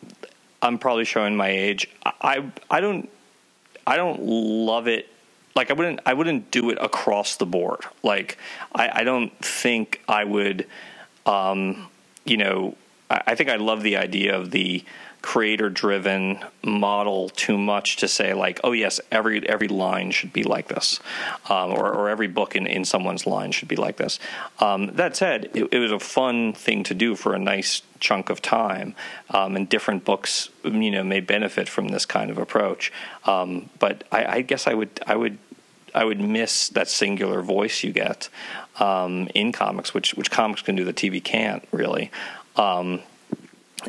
[0.62, 1.88] I'm probably showing my age.
[2.06, 3.10] I I don't
[3.86, 5.08] I don't love it.
[5.56, 7.82] Like I wouldn't I wouldn't do it across the board.
[8.04, 8.38] Like
[8.74, 10.68] I, I don't think I would.
[11.26, 11.88] Um,
[12.26, 12.76] you know,
[13.10, 14.84] I, I think I love the idea of the
[15.22, 20.44] creator driven model too much to say like oh yes every every line should be
[20.44, 21.00] like this
[21.50, 24.20] um, or, or every book in, in someone's line should be like this
[24.60, 28.30] um, that said it, it was a fun thing to do for a nice chunk
[28.30, 28.96] of time
[29.30, 32.92] um, and different books you know may benefit from this kind of approach
[33.26, 35.38] um, but I, I guess I would I would
[35.94, 38.30] I would miss that singular voice you get
[38.80, 42.12] um, in comics, which which comics can do that TV can't really.
[42.56, 43.02] Um,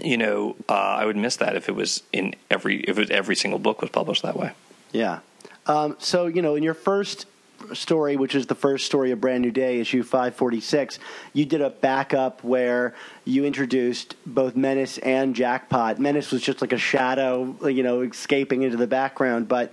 [0.02, 3.37] you know, uh, I would miss that if it was in every if it, every
[3.37, 4.52] single book was published that way.
[4.92, 5.20] Yeah.
[5.66, 7.26] Um, so you know, in your first
[7.72, 10.98] story, which is the first story of Brand New Day, issue 546,
[11.33, 16.00] you did a backup where you introduced both Menace and Jackpot.
[16.00, 19.72] Menace was just like a shadow, you know, escaping into the background, but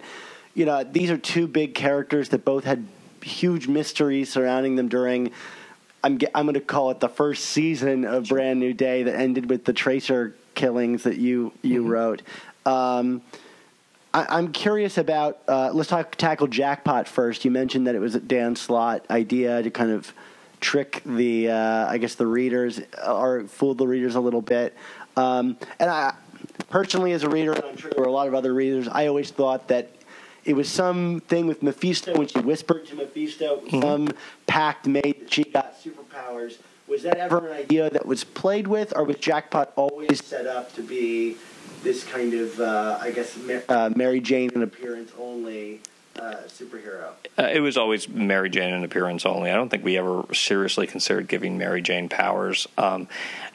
[0.53, 2.85] you know, these are two big characters that both had
[3.21, 5.31] huge mysteries surrounding them during.
[6.03, 9.49] I'm I'm going to call it the first season of Brand New Day that ended
[9.49, 11.89] with the Tracer killings that you you Mm-hmm.
[11.89, 12.21] wrote.
[12.65, 13.21] Um,
[14.13, 15.39] I, I'm curious about.
[15.47, 17.45] Uh, let's talk tackle jackpot first.
[17.45, 20.13] You mentioned that it was a Dan Slott idea to kind of
[20.61, 24.75] trick the, uh, I guess, the readers or fool the readers a little bit.
[25.15, 26.13] Um, and I
[26.69, 29.07] personally, as a reader, and I'm sure there were a lot of other readers, I
[29.07, 29.89] always thought that
[30.49, 34.09] it was something with Mephisto when she whispered to Mephisto, some
[34.47, 36.57] pact made that she got superpowers.
[36.87, 40.73] Was that ever an idea that was played with, or was Jackpot always set up
[40.73, 41.37] to be
[41.83, 43.37] this kind of, uh, I guess,
[43.69, 45.81] uh, Mary Jane in appearance only
[46.15, 47.11] uh, superhero?
[47.37, 49.51] Uh, it was always Mary Jane in appearance only.
[49.51, 52.67] I don't think we ever seriously considered giving Mary Jane powers.
[52.75, 53.07] Um,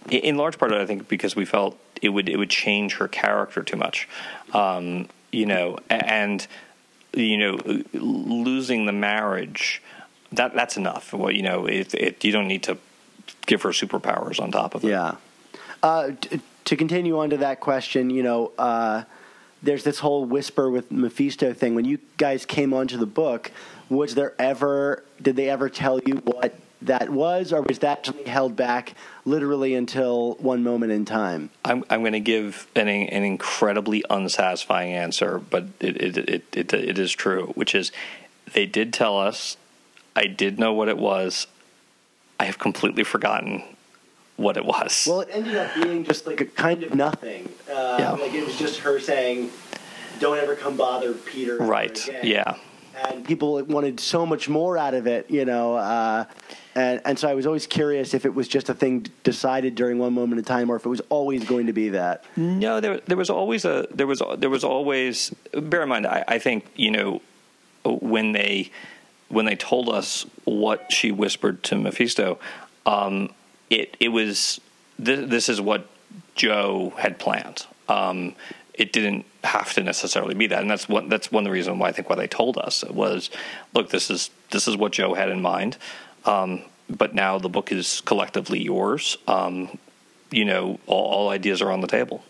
[0.09, 3.65] in, large part, I think because we felt it would it would change her character
[3.65, 4.09] too much.
[4.53, 6.47] Um, you know, and
[7.17, 7.59] you know,
[7.93, 9.83] losing the marriage
[10.33, 11.13] that that's enough.
[11.13, 12.79] Well, you know, it, it, you don't need to
[13.47, 14.89] give her superpowers on top of it.
[14.89, 15.17] Yeah.
[15.83, 19.05] Uh, t- to continue on to that question, you know, uh,
[19.63, 21.75] there's this whole whisper with Mephisto thing.
[21.75, 23.51] When you guys came onto the book,
[23.89, 26.55] was there ever, did they ever tell you what
[26.87, 28.95] that was, or was that held back
[29.25, 31.51] literally until one moment in time?
[31.65, 36.73] I'm I'm going to give an an incredibly unsatisfying answer, but it it, it it
[36.73, 37.93] it is true, which is
[38.53, 39.57] they did tell us.
[40.17, 41.47] I did know what it was.
[42.39, 43.63] I have completely forgotten
[44.37, 45.07] what it was.
[45.09, 47.49] Well, it ended up being just like a kind of nothing.
[47.69, 48.11] Uh, Yeah.
[48.13, 49.51] Like it was just her saying,
[50.21, 52.09] "Don't ever come bother Peter." right?
[52.09, 52.55] again." Yeah.
[53.09, 55.75] and people wanted so much more out of it, you know.
[55.77, 56.25] Uh,
[56.75, 59.99] and and so I was always curious if it was just a thing decided during
[59.99, 62.25] one moment in time, or if it was always going to be that.
[62.37, 65.35] No, there there was always a there was there was always.
[65.53, 67.23] Bear in mind, I, I think you know
[67.85, 68.71] when they
[69.29, 72.39] when they told us what she whispered to Mephisto,
[72.87, 73.31] um,
[73.71, 74.61] it it was
[74.99, 75.87] this, this is what
[76.35, 77.67] Joe had planned.
[77.89, 78.35] Um,
[78.73, 81.79] it didn't have to necessarily be that, and that's one that's one of the reasons
[81.79, 83.31] why I think why they told us was,
[83.75, 85.77] look, this is this is what Joe had in mind.
[86.25, 89.17] Um, but now the book is collectively yours.
[89.27, 89.79] Um,
[90.31, 92.25] you know, all, all ideas are on the table.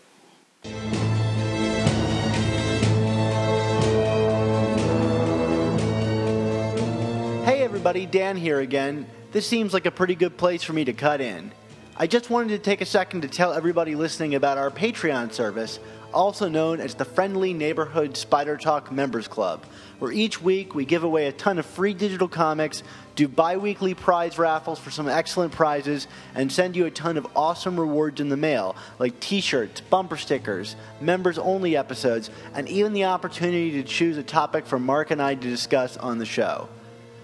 [7.45, 9.07] Hey everybody, Dan here again.
[9.31, 11.51] This seems like a pretty good place for me to cut in.
[11.97, 15.79] I just wanted to take a second to tell everybody listening about our Patreon service,
[16.15, 19.65] also known as the Friendly Neighborhood Spider Talk Members Club,
[19.99, 22.81] where each week we give away a ton of free digital comics,
[23.15, 27.27] do bi weekly prize raffles for some excellent prizes, and send you a ton of
[27.35, 32.93] awesome rewards in the mail, like t shirts, bumper stickers, members only episodes, and even
[32.93, 36.69] the opportunity to choose a topic for Mark and I to discuss on the show.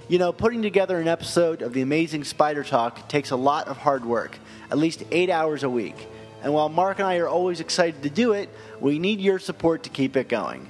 [0.10, 3.78] You know, putting together an episode of the Amazing Spider Talk takes a lot of
[3.78, 4.38] hard work,
[4.70, 5.96] at least eight hours a week.
[6.42, 8.50] And while Mark and I are always excited to do it,
[8.80, 10.68] we need your support to keep it going.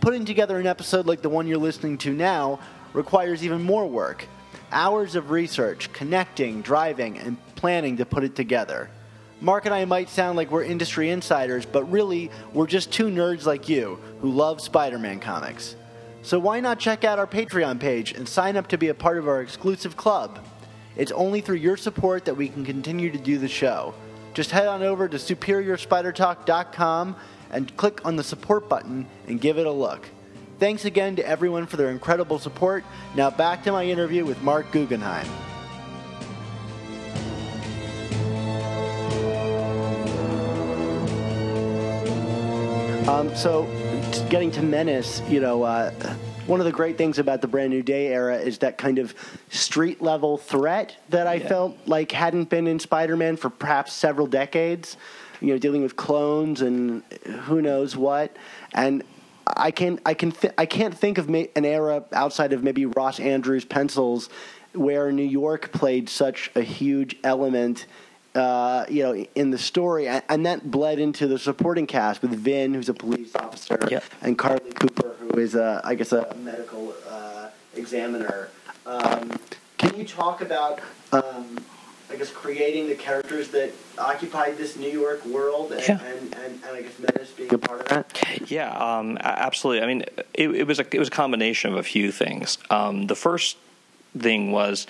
[0.00, 2.60] Putting together an episode like the one you're listening to now
[2.92, 4.26] requires even more work
[4.72, 8.90] hours of research, connecting, driving, and planning to put it together.
[9.40, 13.44] Mark and I might sound like we're industry insiders, but really, we're just two nerds
[13.44, 15.76] like you who love Spider Man comics.
[16.22, 19.18] So why not check out our Patreon page and sign up to be a part
[19.18, 20.40] of our exclusive club?
[20.96, 23.94] It's only through your support that we can continue to do the show.
[24.36, 27.16] Just head on over to superiorspidertalk.com
[27.50, 30.06] and click on the support button and give it a look.
[30.58, 32.84] Thanks again to everyone for their incredible support.
[33.14, 35.26] Now back to my interview with Marc Guggenheim.
[43.08, 43.62] Um, so,
[44.28, 45.92] getting to Menace, you know, uh,
[46.46, 49.14] one of the great things about the Brand New Day era is that kind of
[49.50, 51.48] street level threat that I Yeah.
[51.48, 54.96] felt like hadn't been in Spider Man for perhaps several decades.
[55.40, 57.02] You know, dealing with clones and
[57.44, 58.34] who knows what,
[58.72, 59.02] and
[59.46, 63.18] I can I can th- I can't think of an era outside of maybe Ross
[63.18, 64.30] Andru's pencils
[64.72, 67.84] where New York played such a huge element
[68.36, 72.74] uh, you know, in the story, and, that bled into the supporting cast with Vin,
[72.74, 74.04] who's a police officer, Yep.
[74.22, 78.50] and Carlie Cooper, who is, a, I guess, a medical uh, examiner.
[78.84, 79.32] Um,
[79.78, 80.80] can you talk about
[81.12, 81.58] um,
[82.10, 86.00] I guess, creating the characters that occupied this New York world, and, Yeah.
[86.04, 88.50] and, and, and I guess Menace being a part of that.
[88.50, 89.82] Yeah, um, absolutely.
[89.82, 92.58] I mean, it, it was a it was a combination of a few things.
[92.70, 93.56] Um, the first
[94.16, 94.86] thing was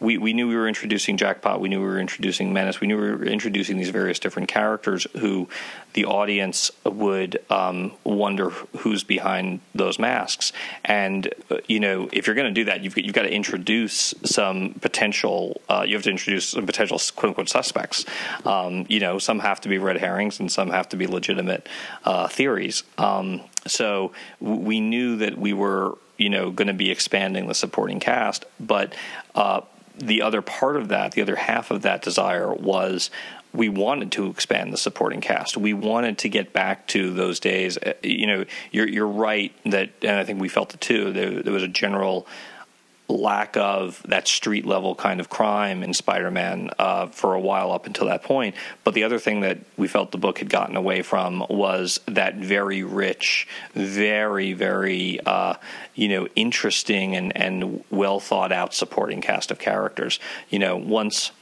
[0.00, 1.60] we, we knew we were introducing Jackpot.
[1.60, 2.80] We knew we were introducing Menace.
[2.80, 5.48] We knew we were introducing these various different characters who
[5.92, 10.52] the audience would um, wonder who's behind those masks.
[10.84, 14.14] And uh, you know, if you're going to do that, you've you've got to introduce
[14.24, 15.60] some potential.
[15.68, 18.06] Uh, you have to introduce some potential quote unquote suspects.
[18.46, 21.68] Um, you know, some have to be red herrings, and some have to be legitimate
[22.04, 22.84] uh, theories.
[22.96, 27.54] Um, so w- we knew that we were you know going to be expanding the
[27.54, 28.94] supporting cast, but
[29.34, 29.62] uh,
[29.96, 33.10] the other part of that, the other half of that desire was
[33.52, 35.56] we wanted to expand the supporting cast.
[35.56, 37.78] We wanted to get back to those days.
[37.78, 41.12] Uh, You know, you're you're right that, and I think we felt it too.
[41.12, 42.26] There, there was a general
[43.10, 47.86] lack of that street level kind of crime in Spider-Man uh, for a while up
[47.86, 48.54] until that point.
[48.84, 52.36] But the other thing that we felt the book had gotten away from was that
[52.36, 55.54] very rich, very very uh,
[55.94, 60.18] you know interesting and and well thought out supporting cast of characters.
[60.48, 61.32] You know, once.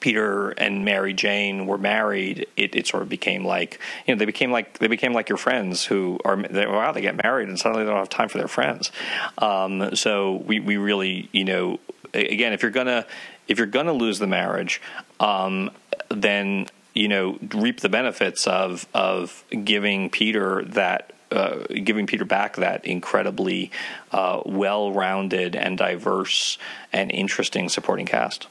[0.00, 4.24] Peter and Mary Jane were married, it, it sort of became like you know they
[4.26, 7.58] became like they became like your friends who are they, wow they get married and
[7.58, 8.90] suddenly they don't have time for their friends.
[9.38, 11.80] Um, so we we really you know
[12.12, 13.06] again if you're gonna
[13.48, 14.80] if you're gonna lose the marriage,
[15.20, 15.70] um,
[16.08, 22.56] then you know reap the benefits of of giving Peter that uh, giving Peter back
[22.56, 23.70] that incredibly
[24.12, 26.56] uh, well-rounded and diverse
[26.92, 28.46] and interesting supporting cast.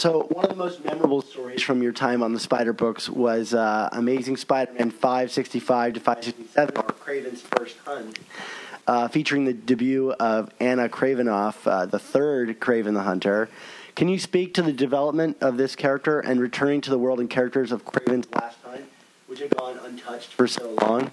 [0.00, 3.52] So one of the most memorable stories from your time on the Spider books was
[3.52, 8.18] uh, Amazing Spider-Man 565 to 567, or Kraven's First Hunt,
[8.86, 13.50] uh, featuring the debut of Ana Kravinoff, uh, the third Kraven the Hunter.
[13.94, 17.28] Can you speak to the development of this character and returning to the world and
[17.28, 18.86] characters of Kraven's Last Hunt,
[19.26, 21.10] which had gone untouched for so long?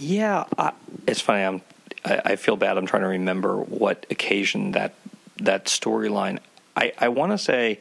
[0.00, 0.72] Yeah, I,
[1.06, 1.44] it's funny.
[1.44, 1.62] I'm.
[2.04, 2.76] I, I feel bad.
[2.76, 4.94] I'm trying to remember what occasion that
[5.36, 6.40] that storyline.
[6.80, 7.78] I, I want to say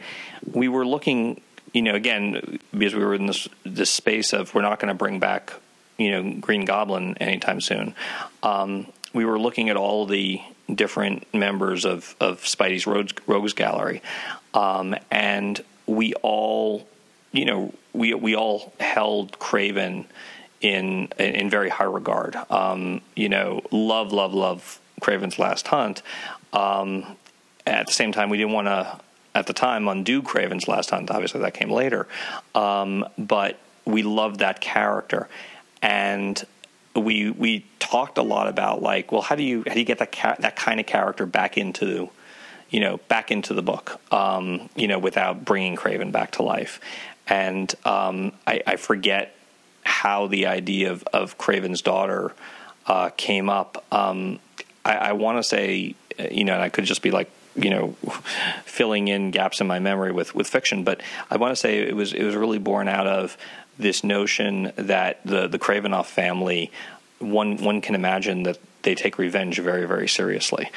[0.51, 1.41] we were looking.
[1.71, 4.95] You know, again, because we were in this this space of we're not going to
[4.95, 5.53] bring back,
[5.97, 7.93] you know, Green Goblin anytime soon.
[8.41, 10.41] Um, we were looking at all the
[10.73, 14.01] different members of of Spidey's Rogues, Rogues Gallery,
[14.55, 16.87] um, and we all,
[17.31, 20.05] you know, we we all held Kraven
[20.61, 22.35] in in very high regard.
[22.49, 26.01] Um, you know, love, love, love Kraven's Last Hunt.
[26.51, 27.05] Um,
[27.77, 28.99] at the same time, we didn't want to,
[29.35, 31.11] at the time, undo Kraven's Last Hunt.
[31.11, 32.07] Obviously, that came later.
[32.55, 35.27] Um, but we loved that character,
[35.81, 36.43] and
[36.95, 39.99] we we talked a lot about like, well, how do you how do you get
[39.99, 42.09] that ca- that kind of character back into
[42.69, 46.79] you know, back into the book, um, you know, without bringing Kraven back to life.
[47.27, 49.35] And um, I, I forget
[49.83, 52.33] how the idea of, of Kraven's daughter
[52.85, 53.83] uh, came up.
[53.91, 54.39] Um,
[54.85, 57.29] I, I want to say, uh, you know, and I could just be like,
[57.61, 57.95] you know,
[58.65, 61.95] filling in gaps in my memory with, with fiction, but I want to say it
[61.95, 63.37] was it was really born out of
[63.77, 66.71] this notion that the the Kravinoff family,
[67.19, 70.71] one one can imagine that they take revenge very very seriously,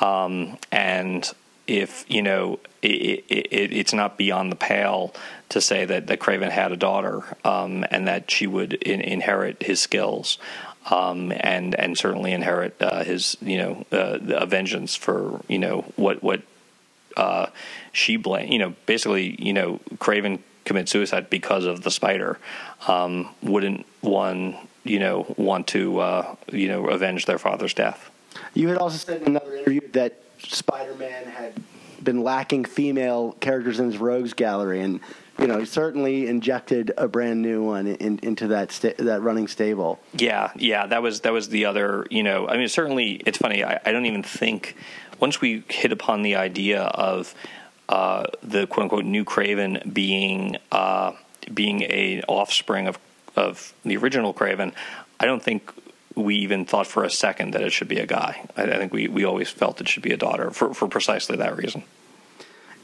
[0.00, 1.32] um, and
[1.66, 5.14] if you know it, it, it's not beyond the pale
[5.50, 9.62] to say that that Kraven had a daughter um, and that she would in, inherit
[9.62, 10.38] his skills.
[10.90, 15.82] Um, and and certainly inherit uh, his you know uh, a vengeance for you know
[15.96, 16.42] what what
[17.16, 17.46] uh,
[17.92, 22.38] she blame you know basically you know Kraven commit suicide because of the spider.
[22.86, 28.10] Um, wouldn't one you know want to uh, you know avenge their father's death?
[28.54, 31.54] You had also said in another interview that Spider-Man had
[32.02, 35.00] been lacking female characters in his rogues gallery, and
[35.38, 39.98] you know certainly injected a brand new one in, into that sta- that running stable.
[40.12, 42.06] Yeah, yeah, that was that was the other.
[42.10, 43.64] You know, I mean, certainly it's funny.
[43.64, 44.76] I, I don't even think
[45.20, 47.34] once we hit upon the idea of
[47.88, 51.12] uh, the quote unquote new Kraven being uh,
[51.52, 52.98] being a offspring of
[53.36, 54.72] of the original Kraven,
[55.20, 55.72] I don't think
[56.14, 58.46] we even thought for a second that it should be a guy.
[58.56, 61.36] I, I think we, we always felt it should be a daughter for, for precisely
[61.36, 61.84] that reason.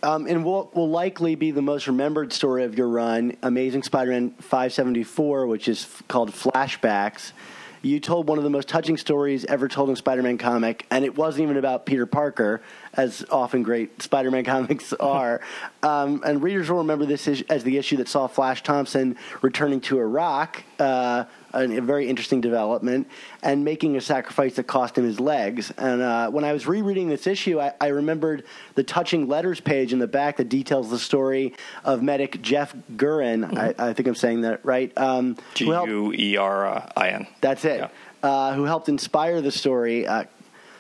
[0.04, 4.32] Um, and what will likely be the most remembered story of your run, Amazing Spider-Man
[4.32, 7.32] 574, which is f- called Flashbacks.
[7.80, 11.16] You told one of the most touching stories ever told in Spider-Man comic, and it
[11.16, 12.60] wasn't even about Peter Parker,
[12.96, 15.40] as often great Spider-Man comics are.
[15.82, 19.98] Um, and readers will remember this as the issue that saw Flash Thompson returning to
[19.98, 20.62] Iraq.
[20.78, 21.24] Uh,
[21.54, 23.08] a very interesting development,
[23.42, 25.72] and making a sacrifice that cost him his legs.
[25.76, 29.92] And uh, when I was rereading this issue, I, I, remembered the touching letters page
[29.92, 33.42] in the back that details the story of medic Jeff Guerin.
[33.42, 33.58] Mm-hmm.
[33.58, 34.92] I, I, think I'm saying that right.
[34.98, 37.26] Um, G U E R I N.
[37.40, 37.78] That's it.
[37.78, 37.88] Yeah.
[38.22, 40.06] Uh, who helped inspire the story.
[40.06, 40.24] Uh,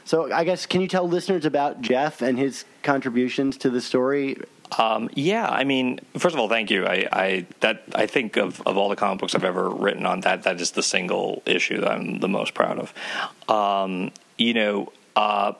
[0.04, 4.36] so I guess can you tell listeners about Jeff and his contributions to the story?
[4.78, 6.86] Um, yeah, I mean, first of all, thank you.
[6.86, 10.20] I, I, that I think of, of all the comic books I've ever written on
[10.22, 12.94] that that is the single issue that I'm the most proud of.
[13.48, 15.52] Um, you know, uh,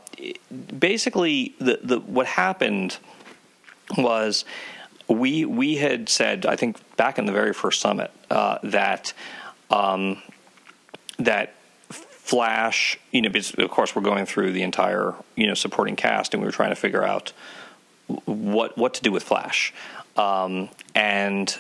[0.78, 2.99] basically, the the what happened
[3.97, 4.45] was
[5.07, 9.12] we we had said I think back in the very first summit uh, that
[9.70, 10.20] um,
[11.18, 11.55] that
[12.25, 16.43] Flash, you know, of course we're going through the entire you know supporting cast and
[16.43, 17.35] we were trying to figure out
[18.25, 19.75] what what to do with Flash,
[20.16, 21.55] um, and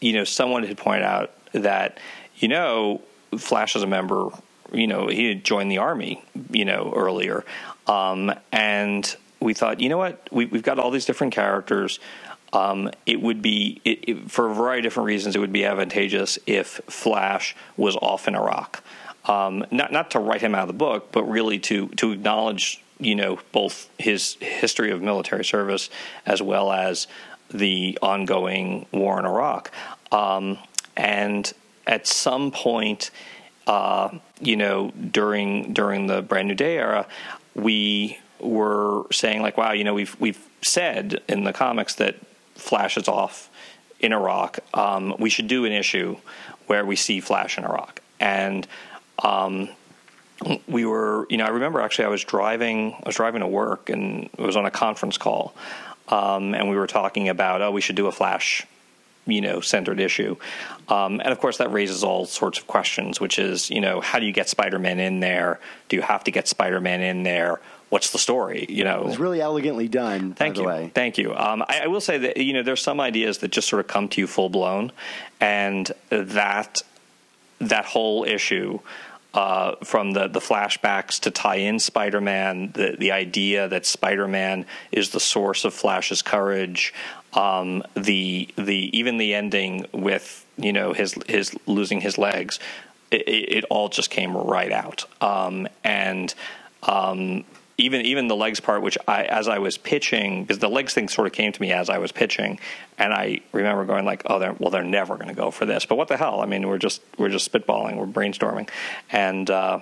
[0.00, 1.98] you know someone had pointed out that
[2.36, 3.02] you know
[3.36, 4.28] Flash is a member.
[4.72, 6.22] You know he had joined the army.
[6.52, 7.44] You know earlier,
[7.88, 11.98] um, and we thought, you know what, we, have got all these different characters.
[12.52, 15.34] Um, it would be it, it, for a variety of different reasons.
[15.34, 18.84] It would be advantageous if Flash was off in Iraq.
[19.30, 22.82] Um, not not to write him out of the book, but really to to acknowledge
[22.98, 25.88] you know both his history of military service
[26.26, 27.06] as well as
[27.48, 29.70] the ongoing war in Iraq.
[30.10, 30.58] Um,
[30.96, 31.52] and
[31.86, 33.10] at some point,
[33.68, 37.06] uh, you know, during during the Brand New Day era,
[37.54, 42.16] we were saying like, wow, you know, we've we've said in the comics that
[42.56, 43.48] Flash is off
[44.00, 44.58] in Iraq.
[44.74, 46.16] Um, we should do an issue
[46.66, 48.66] where we see Flash in Iraq, and
[49.22, 49.68] um,
[50.66, 53.90] we were, you know, I remember actually I was driving, I was driving to work,
[53.90, 55.54] and it was on a conference call,
[56.08, 58.66] um, and we were talking about, oh, we should do a flash,
[59.26, 60.36] you know, centered issue,
[60.88, 64.18] um, and of course that raises all sorts of questions, which is, you know, how
[64.18, 65.60] do you get Spider-Man in there?
[65.88, 67.60] Do you have to get Spider-Man in there?
[67.90, 68.66] What's the story?
[68.68, 70.32] You know, it was really elegantly done.
[70.32, 71.34] Thank you, thank you.
[71.34, 73.88] Um, I, I will say that you know there's some ideas that just sort of
[73.88, 74.92] come to you full blown,
[75.40, 76.82] and that
[77.58, 78.78] that whole issue
[79.32, 84.26] uh, from the, the flashbacks to tie in Spider Man, the, the idea that Spider
[84.26, 86.92] Man is the source of Flash's courage,
[87.32, 92.58] um, the the even the ending with you know his his losing his legs,
[93.10, 96.34] it, it all just came right out, um, and
[96.82, 97.44] um,
[97.80, 101.08] even even the legs part, which I as I was pitching, because the legs thing
[101.08, 102.58] sort of came to me as I was pitching,
[102.98, 105.86] and I remember going like, oh, they're well, they're never going to go for this.
[105.86, 106.40] But what the hell?
[106.40, 108.68] I mean, we're just we're just spitballing, we're brainstorming,
[109.10, 109.80] and uh,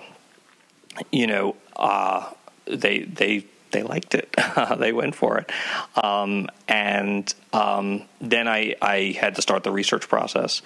[1.11, 2.31] you know, uh,
[2.65, 4.35] they they they liked it.
[4.77, 5.51] they went for it,
[6.01, 10.61] um, and um, then I I had to start the research process,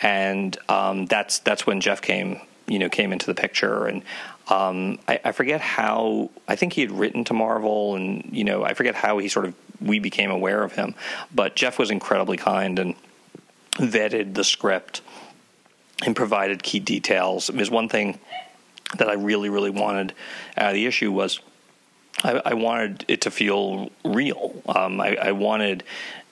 [0.00, 4.02] and um, that's that's when Jeff came you know came into the picture and
[4.48, 8.64] um, I, I, forget how I think he had written to Marvel, and you know
[8.64, 10.94] I forget how he sort of we became aware of him.
[11.34, 12.94] But Jeff was incredibly kind and
[13.72, 15.02] vetted the script
[16.04, 17.50] and provided key details.
[17.52, 18.18] There's one thing
[18.98, 20.14] that I really, really wanted
[20.56, 21.40] out of the issue was
[22.22, 24.62] I, I wanted it to feel real.
[24.68, 25.82] Um, I, I wanted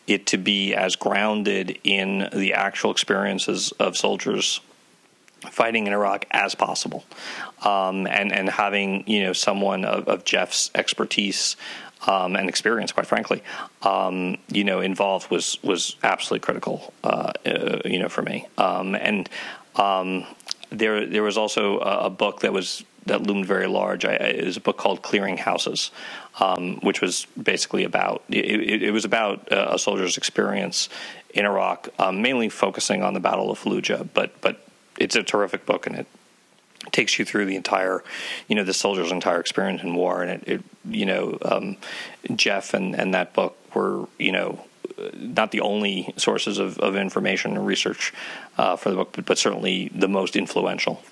[0.06, 4.60] it to be as grounded in the actual experiences of soldiers
[5.50, 7.04] fighting in Iraq as possible,
[7.64, 11.56] um, and and having you know someone of, of Jeff's expertise
[12.06, 13.42] um, and experience, quite frankly,
[13.82, 18.46] um, you know, involved was was absolutely critical, uh, uh, you know, for me.
[18.58, 19.28] Um, and
[19.76, 20.26] um,
[20.70, 24.04] there there was also a, a, book that was that loomed very large.
[24.04, 25.90] I, it was a book called Clearing Houses,
[26.40, 30.88] um, which was basically about it, it, was about a soldier's experience
[31.30, 34.63] in Iraq, um, mainly focusing on the Battle of Fallujah, but but
[34.98, 36.06] it's a terrific book, and it
[36.92, 38.02] takes you through the entire,
[38.48, 40.22] you know, the soldier's entire experience in war.
[40.22, 41.76] And it, it you know, um,
[42.34, 44.64] Jeff and, and that book were, you know,
[45.14, 48.12] not the only sources of, of information and research
[48.58, 51.02] uh, for the book, but, but, certainly the most influential.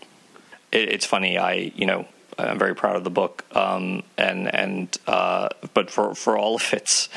[0.71, 2.07] It, it's funny, I, you know,
[2.39, 6.73] I'm very proud of the book, um, and and uh, but for for all of
[6.73, 7.09] its,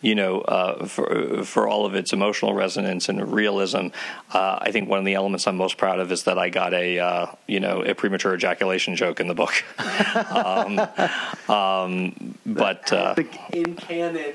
[0.00, 3.88] you know, uh, for for all of its emotional resonance and realism,
[4.32, 6.74] uh, I think one of the elements I'm most proud of is that I got
[6.74, 9.54] a uh, you know a premature ejaculation joke in the book.
[10.30, 10.80] um,
[11.48, 13.14] um, but uh,
[13.52, 14.34] in canon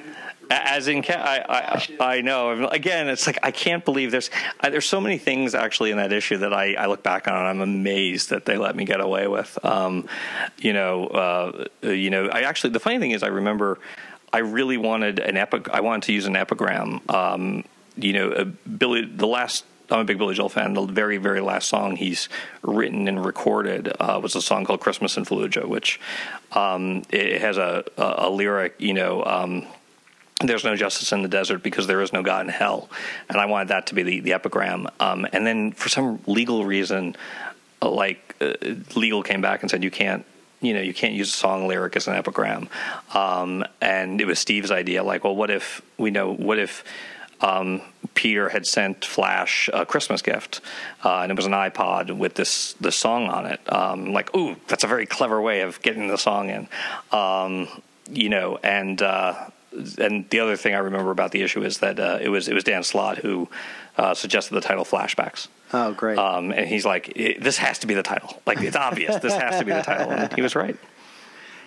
[0.49, 2.67] As in, I, I, I know.
[2.67, 6.11] Again, it's like I can't believe there's I, there's so many things actually in that
[6.11, 8.99] issue that I, I look back on and I'm amazed that they let me get
[8.99, 9.57] away with.
[9.63, 10.07] Um,
[10.57, 12.27] you know, uh, you know.
[12.27, 13.79] I actually the funny thing is I remember
[14.33, 15.69] I really wanted an epic.
[15.69, 17.01] I wanted to use an epigram.
[17.09, 17.63] Um,
[17.95, 19.05] you know, Billy.
[19.05, 20.73] The last I'm a big Billy Joel fan.
[20.73, 22.29] The very, very last song he's
[22.61, 25.99] written and recorded uh, was a song called "Christmas in Fallujah," which
[26.51, 29.23] um, it has a, a, a, lyric, you know.
[30.41, 32.89] There's no justice in the desert because there is no God in hell,
[33.27, 34.87] and I wanted that to be the, the epigram.
[34.99, 37.17] Um, and then for some legal reason,
[37.81, 38.53] uh, like uh,
[38.95, 40.25] legal came back and said you can't
[40.61, 42.67] you know you can't use a song lyric as an epigram
[43.13, 46.83] um, and it was steve's idea like well what if we know what if
[47.41, 47.81] um,
[48.15, 50.61] Peter had sent Flash a Christmas gift,
[51.03, 53.61] uh, and it was an iPod with this this song on it.
[53.71, 56.67] Um, like, ooh, that's a very clever way of getting the song in,
[57.17, 57.67] um,
[58.09, 58.59] you know.
[58.61, 59.51] And uh,
[59.97, 62.53] and the other thing I remember about the issue is that uh, it was it
[62.53, 63.49] was Dan Slott who
[63.97, 65.47] uh, suggested the title Flashbacks.
[65.73, 66.17] Oh, great!
[66.17, 68.41] Um, and he's like, this has to be the title.
[68.45, 69.17] Like, it's obvious.
[69.17, 70.75] this has to be the title, and he was right.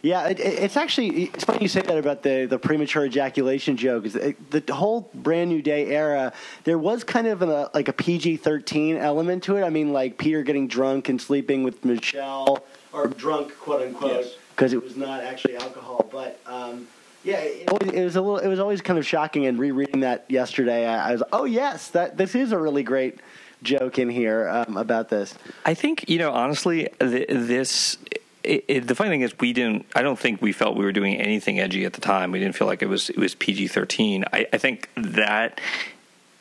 [0.02, 4.04] Yeah, it, it's actually it's funny you say that about the the premature ejaculation joke.
[4.04, 6.32] Is the whole brand new day era?
[6.64, 9.62] There was kind of a, like a PG thirteen element to it.
[9.62, 14.72] I mean, like Peter getting drunk and sleeping with Michele, or drunk, quote unquote, because
[14.72, 14.82] yes.
[14.82, 16.08] it was not actually alcohol.
[16.10, 16.88] But um,
[17.24, 18.38] yeah, it, it, was a little.
[18.38, 19.46] It was always kind of shocking.
[19.46, 23.20] And rereading that yesterday, I, I was, oh yes, that this is a really great
[23.62, 25.34] joke in here um, about this.
[25.64, 27.96] I think you know honestly, th- this
[28.44, 29.86] it, it, the funny thing is, we didn't.
[29.94, 32.32] I don't think we felt we were doing anything edgy at the time.
[32.32, 34.24] We didn't feel like it was it was PG thirteen.
[34.32, 35.60] I, I, think that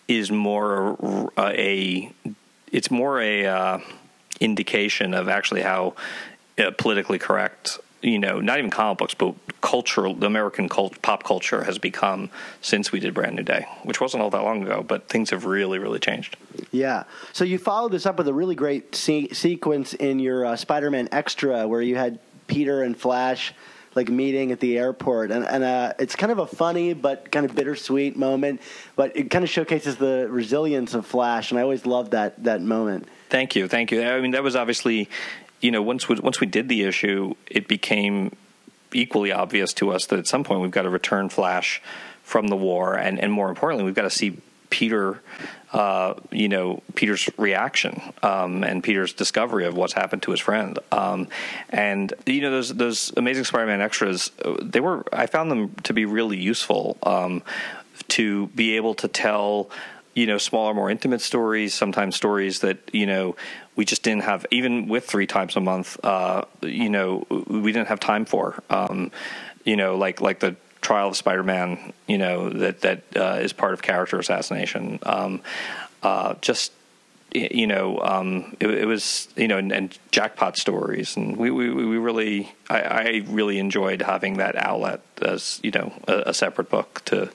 [0.08, 2.12] is more uh, a.
[2.72, 3.80] It's more a uh,
[4.40, 5.94] indication of actually how
[6.58, 11.24] uh, politically correct you know, not even comic books, but cultural, the American cult, pop
[11.24, 12.30] culture has become
[12.62, 15.46] since we did Brand New Day, which wasn't all that long ago, but things have
[15.46, 16.36] really, really changed.
[16.72, 17.04] Yeah.
[17.32, 21.10] So you followed this up with a really great se- sequence in your uh, Spider-Man
[21.12, 23.54] Extra, where you had Peter and Flash
[23.94, 27.46] like meeting at the airport, and, and uh, it's kind of a funny but kind
[27.46, 28.62] of bittersweet moment,
[28.96, 32.62] but it kind of showcases the resilience of Flash, and I always loved that that
[32.62, 33.08] moment.
[33.30, 34.02] Thank you, thank you.
[34.02, 35.10] I mean, that was obviously
[35.62, 38.36] you know, once we, once we did the issue, it became
[38.94, 41.82] equally obvious to us that at some point we've got to return Flash
[42.24, 44.38] from the war, and, and more importantly, we've got to see
[44.70, 45.22] Peter,
[45.74, 50.80] uh, you know, Peter's reaction um, and Peter's discovery of what's happened to his friend.
[50.92, 51.28] Um,
[51.70, 54.32] and you know, those those Amazing Spider-Man extras,
[54.62, 57.44] they were I found them to be really useful um,
[58.10, 59.70] to be able to tell
[60.14, 63.36] you know smaller more intimate stories sometimes stories that you know
[63.76, 67.88] we just didn't have even with three times a month uh, you know we didn't
[67.88, 69.12] have time for um,
[69.64, 73.74] you know like like the trial of spider-man you know that that uh, is part
[73.74, 75.00] of character assassination.
[75.04, 75.42] Um,
[76.04, 76.74] uh, just
[77.34, 81.16] you know um, it, it, was you know and, and, jackpot stories.
[81.16, 85.94] And we we, we really I, I, really enjoyed having that outlet as you know
[86.08, 87.32] a, a separate book to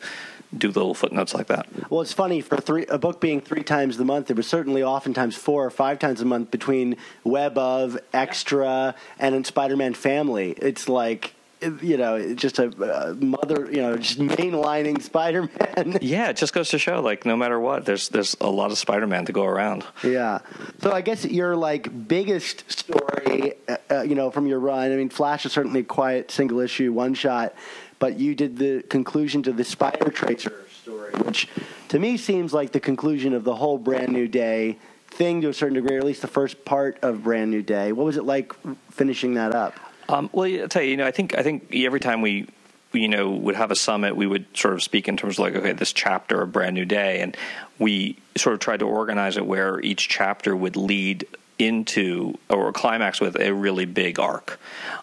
[0.56, 1.66] do little footnotes like that.
[1.90, 4.28] Well, it's funny for three a book being three times the month.
[4.28, 9.34] There was certainly oftentimes four or five times a month between Web of Extra and
[9.34, 10.52] in Spider-Man Family.
[10.52, 15.98] It's like you know, just a mother, you know, just mainlining Spider-Man.
[16.02, 18.78] yeah, it just goes to show, like, no matter what, there's there's a lot of
[18.78, 19.84] Spider-Man to go around.
[20.04, 20.40] Yeah.
[20.82, 24.92] So I guess your like biggest story, uh, uh you know, from your run.
[24.92, 27.54] I mean, Flash is certainly a quiet single issue one shot
[27.98, 31.48] but you did the conclusion to the Spider Tracer story, which
[31.88, 34.78] to me seems like the conclusion of the whole Brand New Day
[35.08, 37.92] thing to a certain degree, or at least the first part of Brand New Day.
[37.92, 38.52] What was it like
[38.90, 39.74] finishing that up?
[40.08, 42.48] Um, well, I'll tell you, you know, I think I think every time we
[42.92, 45.56] you know would have a summit we would sort of speak in terms of like
[45.56, 47.36] okay this chapter of brand new day and
[47.78, 51.26] we sort of tried to organize it where each chapter would lead
[51.58, 54.58] into or climax with a really big arc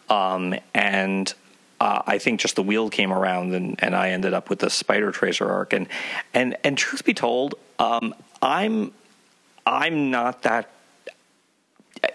[0.09, 1.33] um, and
[1.83, 4.69] uh, I think just the wheel came around and, and I ended up with the
[4.69, 5.73] Spider Tracer arc.
[5.73, 5.89] And
[6.33, 8.93] and and truth be told, um, I'm
[9.65, 10.69] I'm not that.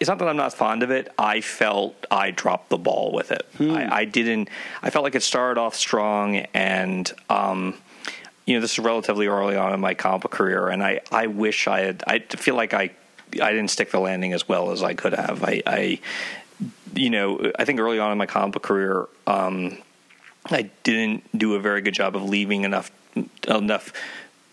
[0.00, 1.12] It's not that I'm not fond of it.
[1.18, 3.46] I felt I dropped the ball with it.
[3.58, 3.72] Hmm.
[3.72, 4.48] I, I, didn't.
[4.82, 7.74] I felt like it started off strong, and um,
[8.46, 11.68] you know, this is relatively early on in my comic career, and I I wish
[11.68, 12.04] I had.
[12.06, 12.90] I feel like I
[13.34, 15.44] I didn't stick the landing as well as I could have.
[15.44, 16.00] I, I
[16.94, 19.78] you know, I think early on in my comic book career, um,
[20.46, 22.90] I didn't do a very good job of leaving enough
[23.46, 23.92] enough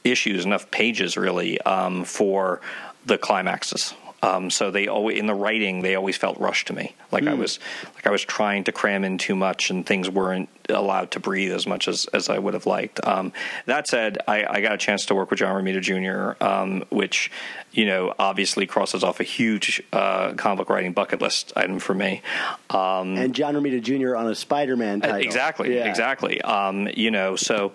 [0.03, 2.61] issues, enough pages, really, um, for
[3.05, 3.93] the climaxes.
[4.25, 7.33] Um, so they always in the writing they always felt rushed to me, like I
[7.35, 7.59] was
[7.93, 11.51] like I was trying to cram in too much and things weren't allowed to breathe
[11.51, 12.99] as much as, as I would have liked.
[13.05, 13.31] Um,
[13.67, 17.31] that said, I, I got a chance to work with John Romita Jr., um, which
[17.71, 22.21] you know obviously crosses off a huge uh, comic writing bucket list item for me.
[22.71, 24.15] Um, and John Romita Jr.
[24.15, 25.17] on a Spider-Man title.
[25.17, 25.87] Exactly, Yeah.
[25.87, 26.41] exactly.
[26.41, 27.73] Um, you know, so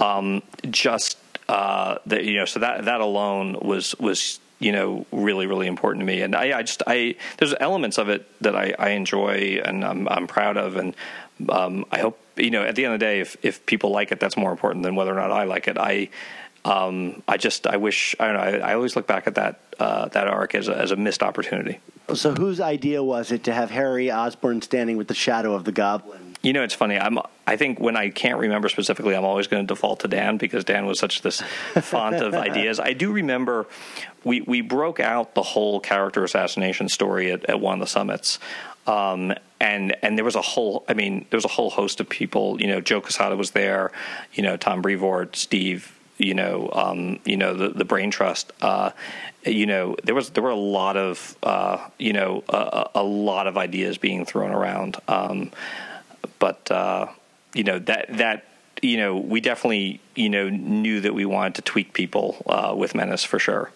[0.00, 1.16] um, just
[1.48, 6.00] uh, the, you know, so that that alone was was you know really really important
[6.00, 9.60] to me, and I, I just I there's elements of it that I, I enjoy
[9.64, 10.94] and I'm I'm proud of, and
[11.48, 14.12] um, I hope you know at the end of the day if if people like
[14.12, 15.76] it, that's more important than whether or not I like it.
[15.78, 16.08] I
[16.64, 18.58] um, I just I wish I don't know.
[18.64, 21.22] I, I always look back at that uh, that arc as a, as a missed
[21.22, 21.80] opportunity.
[22.14, 25.72] So whose idea was it to have Harry Osborn standing with the shadow of the
[25.72, 26.36] Goblin?
[26.42, 26.98] You know, it's funny.
[26.98, 27.18] I'm.
[27.46, 30.64] I think when I can't remember specifically, I'm always going to default to Dan because
[30.64, 31.40] Dan was such this
[31.80, 32.78] font of ideas.
[32.78, 33.66] I do remember
[34.24, 38.38] we we broke out the whole character assassination story at, at one of the summits.
[38.86, 40.84] Um, and and there was a whole.
[40.88, 42.60] I mean, there was a whole host of people.
[42.60, 43.92] You know, Joe Quesada was there.
[44.34, 45.96] You know, Tom Brevoort, Steve.
[46.18, 48.52] You know, um, you know the the Brain Trust.
[48.60, 48.90] Uh,
[49.44, 53.46] you know, there was there were a lot of uh, you know a, a lot
[53.46, 54.96] of ideas being thrown around.
[55.06, 55.52] Um,
[56.38, 57.06] but uh,
[57.54, 58.44] you know that that
[58.82, 62.94] you know we definitely you know knew that we wanted to tweak people uh, with
[62.94, 63.70] Menace for sure.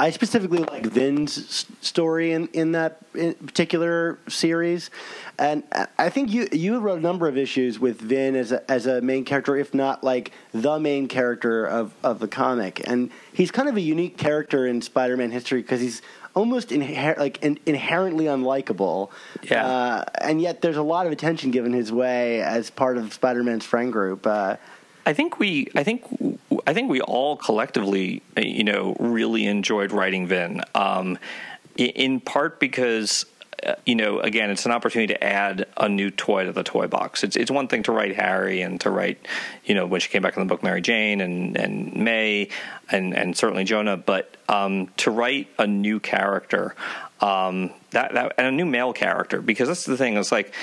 [0.00, 4.90] I specifically like Vin's story in, in that in particular series,
[5.38, 5.62] and
[5.98, 9.02] I- think you you wrote a number of issues with Vin as a as a
[9.02, 12.80] main character, if not like the main character of, of the comic.
[12.88, 16.00] And he's kind of a unique character in Spider-Man history because he's
[16.34, 19.10] almost inher- like in, inherently unlikable.
[19.42, 19.66] Yeah.
[19.66, 23.66] uh, and yet there's a lot of attention given his way as part of Spider-Man's
[23.66, 24.26] friend group.
[24.26, 24.56] Uh,
[25.06, 26.04] I think we, I think,
[26.66, 30.62] I think we all collectively, you know, really enjoyed writing Vin.
[30.74, 31.18] Um,
[31.76, 33.24] in part because,
[33.66, 36.86] uh, you know, again, it's an opportunity to add a new toy to the toy
[36.86, 37.24] box.
[37.24, 39.26] It's it's one thing to write Harry and to write,
[39.64, 42.48] you know, when she came back in the book, Mary Jane and and May
[42.90, 46.74] and and certainly Jonah, but um, to write a new character.
[47.20, 50.16] Um, that, that and a new male character because that's the thing.
[50.16, 50.54] It's like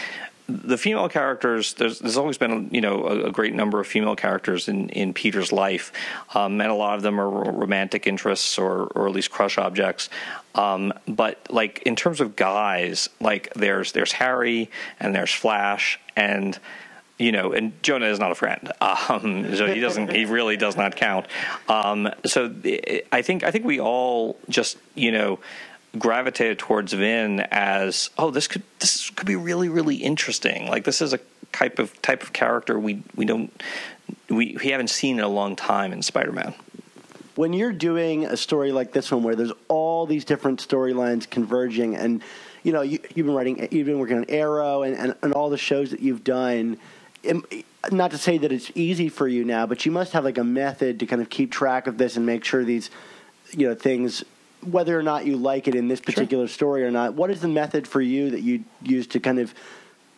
[0.49, 4.15] the female characters there's there's always been you know a, a great number of female
[4.15, 5.91] characters in in Peter's life
[6.33, 10.09] um, and a lot of them are romantic interests or or at least crush objects
[10.55, 16.57] um, but like in terms of guys like there's there's Harry and there's Flash and
[17.19, 20.11] you know, and Jonah is not a friend, um, so he doesn't.
[20.13, 21.25] he really does not count.
[21.67, 22.53] Um, so
[23.11, 25.39] I think I think we all just you know
[25.99, 30.67] gravitated towards Vin as oh this could this could be really really interesting.
[30.67, 31.19] Like this is a
[31.51, 33.51] type of type of character we we don't
[34.29, 36.53] we we haven't seen in a long time in Spider Man.
[37.35, 41.95] when you're doing a story like this one where there's all these different storylines converging
[41.95, 42.21] and
[42.63, 45.49] you know you, you've been writing you've been working on arrow and, and, and all
[45.49, 46.77] the shows that you've done
[47.23, 47.45] im-
[47.91, 50.43] not to say that it's easy for you now but you must have like a
[50.43, 52.89] method to kind of keep track of this and make sure these
[53.51, 54.23] you know things
[54.61, 57.47] whether or not you like it in this particular story or not what is the
[57.47, 59.53] method for you that you use to kind of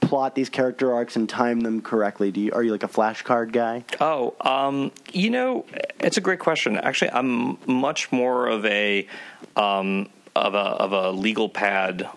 [0.01, 3.51] plot these character arcs and time them correctly do you are you like a flashcard
[3.51, 5.65] guy Oh, um, you know,
[5.99, 6.77] it's a great question.
[6.77, 9.07] Actually, I'm much more of a
[9.55, 12.09] um, of a of a legal pad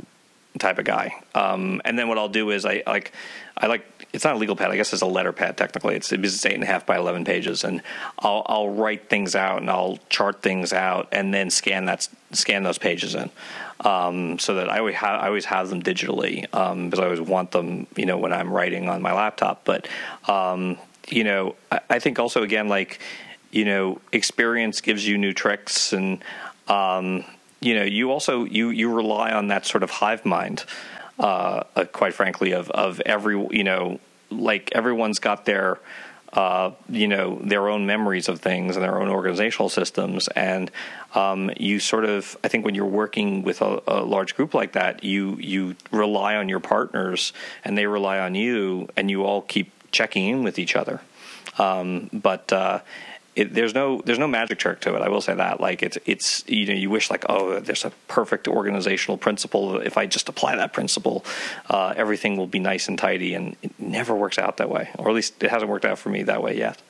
[0.59, 1.15] type of guy.
[1.35, 3.13] Um, and then what I'll do is I like
[3.57, 4.71] I like it's not a legal pad.
[4.71, 5.95] I guess it's a letter pad technically.
[5.95, 7.83] It's it's eight and a half by eleven pages, and
[8.19, 12.63] I'll I'll write things out and I'll chart things out and then scan that scan
[12.63, 13.31] those pages in.
[13.81, 17.21] Um, so that I always have I always have them digitally um, because I always
[17.21, 19.65] want them, you know, when I'm writing on my laptop.
[19.65, 19.89] But
[20.29, 23.01] um, you know, I, I think also again like
[23.51, 26.25] you know, experience gives you new tricks and
[26.69, 27.25] um,
[27.61, 30.65] you know, you also you you rely on that sort of hive mind,
[31.23, 34.01] uh, uh, quite frankly, of of every you know,
[34.31, 35.79] like everyone's got their
[36.33, 40.71] uh, you know their own memories of things and their own organizational systems, and
[41.15, 44.73] um, you sort of I think when you're working with a, a large group like
[44.73, 47.33] that, you you rely on your partners
[47.65, 51.01] and they rely on you, and you all keep checking in with each other.
[51.59, 52.81] Um, but uh,
[53.35, 55.03] it, there's no there's no magic trick to it.
[55.03, 55.61] I will say that.
[55.61, 59.81] Like it's it's you know you wish like oh there's a perfect organizational principle.
[59.81, 61.25] If I just apply that principle,
[61.71, 63.35] uh, everything will be nice and tidy.
[63.35, 66.11] And it never works out that way, or at least it hasn't worked out for
[66.11, 66.83] me that way yet.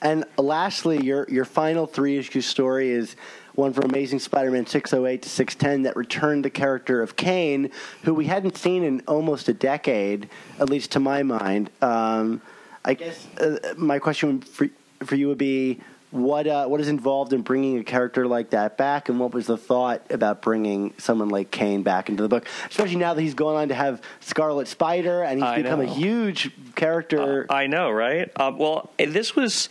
[0.00, 3.14] And lastly, your your final three issue story is
[3.54, 7.70] one from Amazing Spider-Man 608 to 610 that returned the character of Kaine,
[8.02, 10.28] who we hadn't seen in almost a decade,
[10.58, 11.70] at least to my mind.
[11.80, 12.42] Um,
[12.84, 14.68] I guess uh, my question for
[15.04, 15.80] for you would be,
[16.14, 19.48] what uh, what is involved in bringing a character like that back, and what was
[19.48, 23.34] the thought about bringing someone like Kaine back into the book, especially now that he's
[23.34, 27.46] going on to have Scarlet Spider and he's I become a huge character.
[27.50, 28.30] I know, right?
[28.36, 29.68] Uh, well, this was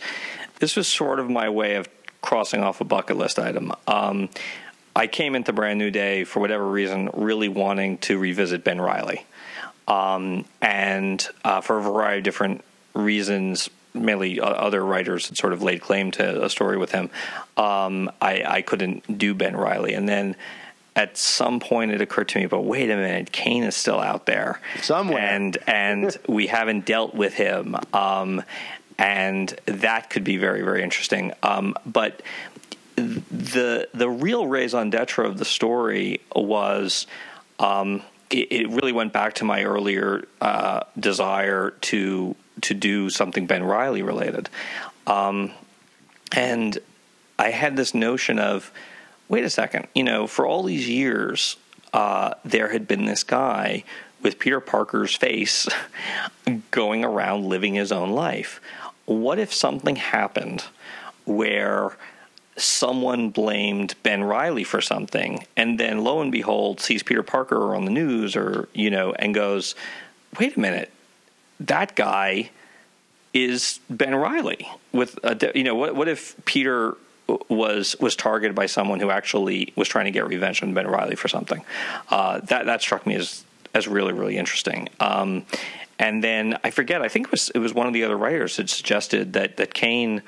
[0.58, 1.88] this was sort of my way of
[2.20, 3.72] crossing off a bucket list item.
[3.86, 4.28] Um,
[4.94, 9.24] I came into Brand New Day for whatever reason, really wanting to revisit Ben Reilly,
[9.88, 12.64] um, and uh, for a variety of different
[12.94, 13.70] reasons.
[13.94, 17.10] Mainly, other writers had sort of laid claim to a story with him.
[17.56, 20.34] Um, I, I couldn't do Ben Reilly, and then
[20.96, 24.26] at some point it occurred to me, but wait a minute, Kaine is still out
[24.26, 25.18] there Somewhere.
[25.18, 28.42] and and we haven't dealt with him, um,
[28.98, 31.32] and that could be very very interesting.
[31.42, 32.22] Um, but
[32.96, 37.06] the the real raison d'etre of the story was.
[37.58, 43.46] Um, it, it really went back to my earlier uh, desire to to do something
[43.46, 44.48] Ben Reilly related,
[45.06, 45.52] um,
[46.32, 46.78] and
[47.38, 48.72] I had this notion of,
[49.28, 51.56] wait a second, you know, for all these years,
[51.92, 53.84] uh, there had been this guy
[54.22, 55.68] with Peter Parker's face
[56.70, 58.60] going around living his own life.
[59.04, 60.64] What if something happened
[61.24, 61.96] where
[62.56, 67.84] someone blamed Ben Reilly for something, and then lo and behold, sees Peter Parker on
[67.84, 69.74] the news or, you know, and goes,
[70.38, 70.90] wait a minute,
[71.60, 72.50] that guy
[73.32, 76.96] is Ben Reilly with a you know what what if Peter
[77.48, 81.16] was was targeted by someone who actually was trying to get revenge on Ben Reilly
[81.16, 81.64] for something?
[82.08, 83.44] Uh, that that struck me as
[83.74, 84.88] as really really interesting.
[85.00, 85.44] Um,
[85.98, 88.56] and then I forget I think it was it was one of the other writers
[88.56, 90.22] had suggested that that Kaine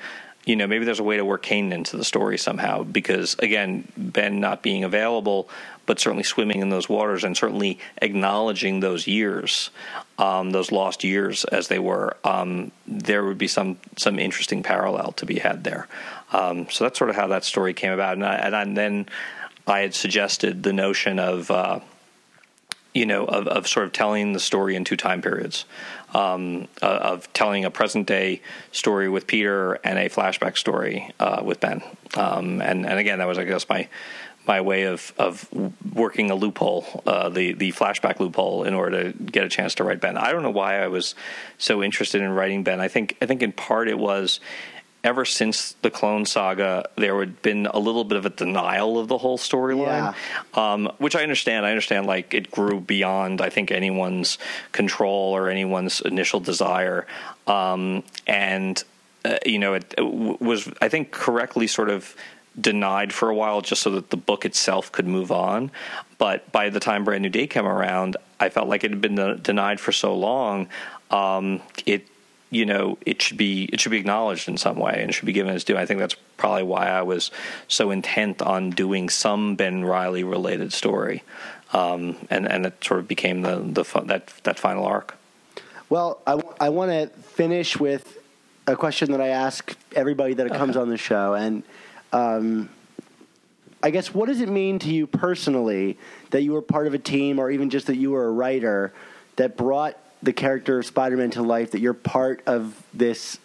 [0.47, 3.87] you know maybe there's a way to work Kaine into the story somehow because again
[3.97, 5.49] Ben not being available
[5.87, 9.71] but certainly swimming in those waters and certainly acknowledging those years,
[10.19, 15.13] um, those lost years as they were, um, there would be some some interesting parallel
[15.13, 15.87] to be had there.
[16.31, 19.07] Um, so that's sort of how that story came about, and, I, and, then
[19.65, 21.49] I had suggested the notion of.
[21.49, 21.79] Uh,
[22.97, 25.65] you know, of, of sort of telling the story in two time periods,
[26.15, 28.41] um, uh, of telling a present day
[28.71, 31.83] story with Peter and a flashback story uh, with Ben.
[32.15, 33.87] Um, and and again, that was I guess my
[34.47, 35.47] my way of of
[35.93, 39.83] working a loophole, uh, the the flashback loophole, in order to get a chance to
[39.83, 40.17] write Ben.
[40.17, 41.13] I don't know why I was
[41.59, 42.79] so interested in writing Ben.
[42.79, 44.39] I think I think in part it was
[45.03, 49.07] ever since the Clone Saga, there had been a little bit of a denial of
[49.07, 50.13] the whole storyline,
[50.57, 51.65] um, which I understand.
[51.65, 54.37] I understand, like it grew beyond, I think, anyone's
[54.71, 57.05] control or anyone's initial desire,
[57.45, 58.83] um, and
[59.23, 62.15] uh, you know, it, it w- was I think correctly sort of
[62.59, 65.71] denied for a while just so that the book itself could move on.
[66.17, 69.39] But by the time Brand New Day came around, I felt like it had been
[69.41, 70.67] denied for so long.
[71.11, 72.07] Um, it
[72.49, 75.33] you know it should be it should be acknowledged in some way and should be
[75.33, 75.77] given its due.
[75.77, 77.31] I think that's probably why I was
[77.67, 81.23] so intent on doing some Ben Reilly related story,
[81.73, 85.15] um, and and it sort of became the the fun, that that final arc.
[85.89, 88.17] Well, I, I want to finish with
[88.65, 91.63] a question that I ask everybody that comes on the show, and
[92.11, 92.69] um,
[93.81, 95.97] I guess what does it mean to you personally
[96.31, 98.93] that you were part of a team, or even just that you were a writer
[99.35, 101.71] that brought the character of Spider-Man to life?
[101.71, 103.39] That you're part of this.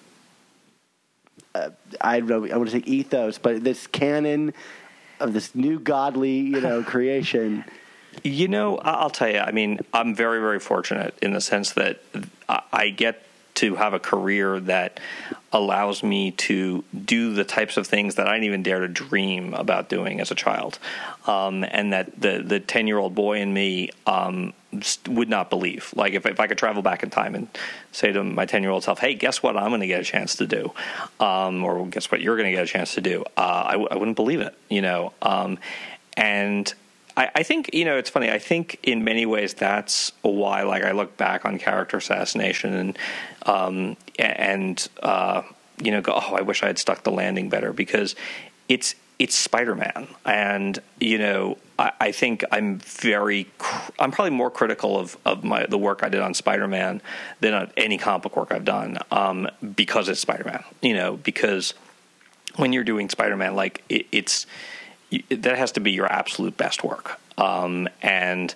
[1.54, 1.70] Uh,
[2.00, 2.46] I don't know.
[2.52, 4.54] I want to say ethos, but this canon
[5.20, 7.64] of this new godly, you know, creation.
[8.22, 9.38] You know, I'll tell you.
[9.38, 12.02] I mean, I'm very, very fortunate in the sense that
[12.48, 15.00] I get to have a career that
[15.52, 19.52] allows me to do the types of things that I didn't even dare to dream
[19.54, 20.78] about doing as a child,
[21.26, 24.52] um, and that the the ten year old boy in me um,
[25.06, 25.92] would not believe.
[25.94, 27.48] Like if if I could travel back in time and
[27.92, 29.56] say to my ten year old self, "Hey, guess what?
[29.56, 30.72] I'm going to get a chance to do,"
[31.20, 32.20] um, or guess what?
[32.20, 33.24] You're going to get a chance to do.
[33.36, 34.56] Uh, I, w- I wouldn't believe it.
[34.68, 35.58] You know, um,
[36.16, 36.72] and
[37.16, 38.30] I, I think you know it's funny.
[38.30, 42.98] I think in many ways that's why, like, I look back on character assassination and
[43.46, 45.42] um, and uh,
[45.82, 48.14] you know go, oh, I wish I had stuck the landing better because
[48.68, 54.30] it's it's Spider Man, and you know I, I think I'm very cr- I'm probably
[54.30, 57.02] more critical of of my the work I did on Spider Man
[57.40, 60.64] than on any comic work I've done um, because it's Spider Man.
[60.80, 61.74] You know because
[62.56, 64.46] when you're doing Spider Man, like it, it's
[65.30, 67.18] that has to be your absolute best work.
[67.38, 68.54] Um, and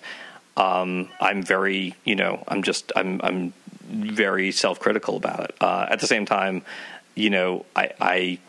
[0.55, 3.53] um, I'm very, you know, I'm just, I'm, I'm
[3.87, 5.55] very self critical about it.
[5.61, 6.63] Uh, at the same time,
[7.15, 8.39] you know, I, I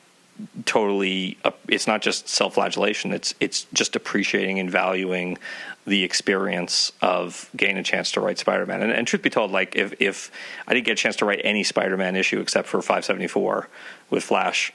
[0.65, 3.13] totally, uh, it's not just self flagellation.
[3.13, 5.39] It's, it's just appreciating and valuing
[5.87, 8.83] the experience of getting a chance to write Spider Man.
[8.83, 10.31] And, and truth be told, like if, if
[10.67, 13.69] I didn't get a chance to write any Spider Man issue except for 574
[14.11, 14.73] with Flash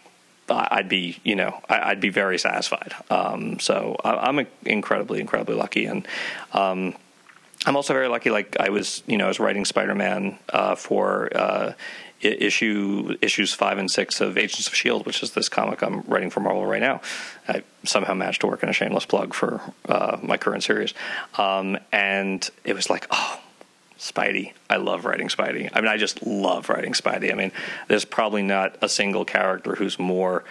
[0.50, 2.94] I'd be, you know, I'd be very satisfied.
[3.10, 6.08] Um, so I'm incredibly, incredibly lucky, and
[6.52, 6.96] um,
[7.66, 8.30] I'm also very lucky.
[8.30, 11.74] Like I was, you know, I was writing Spider-Man uh, for uh,
[12.22, 16.30] issue issues five and six of Agents of Shield, which is this comic I'm writing
[16.30, 17.02] for Marvel right now.
[17.48, 20.94] I somehow managed to work in a shameless plug for uh, my current series,
[21.38, 23.40] um, and it was like, oh.
[24.04, 24.52] Spidey.
[24.70, 25.70] I love writing Spidey.
[25.74, 27.32] I mean, I just love writing Spidey.
[27.32, 27.54] I mean,
[27.88, 30.44] there's probably not a single character who's more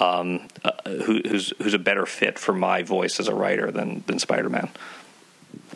[0.00, 0.72] um, uh,
[1.04, 4.70] who, who's who's a better fit for my voice as a writer than than Spider-Man.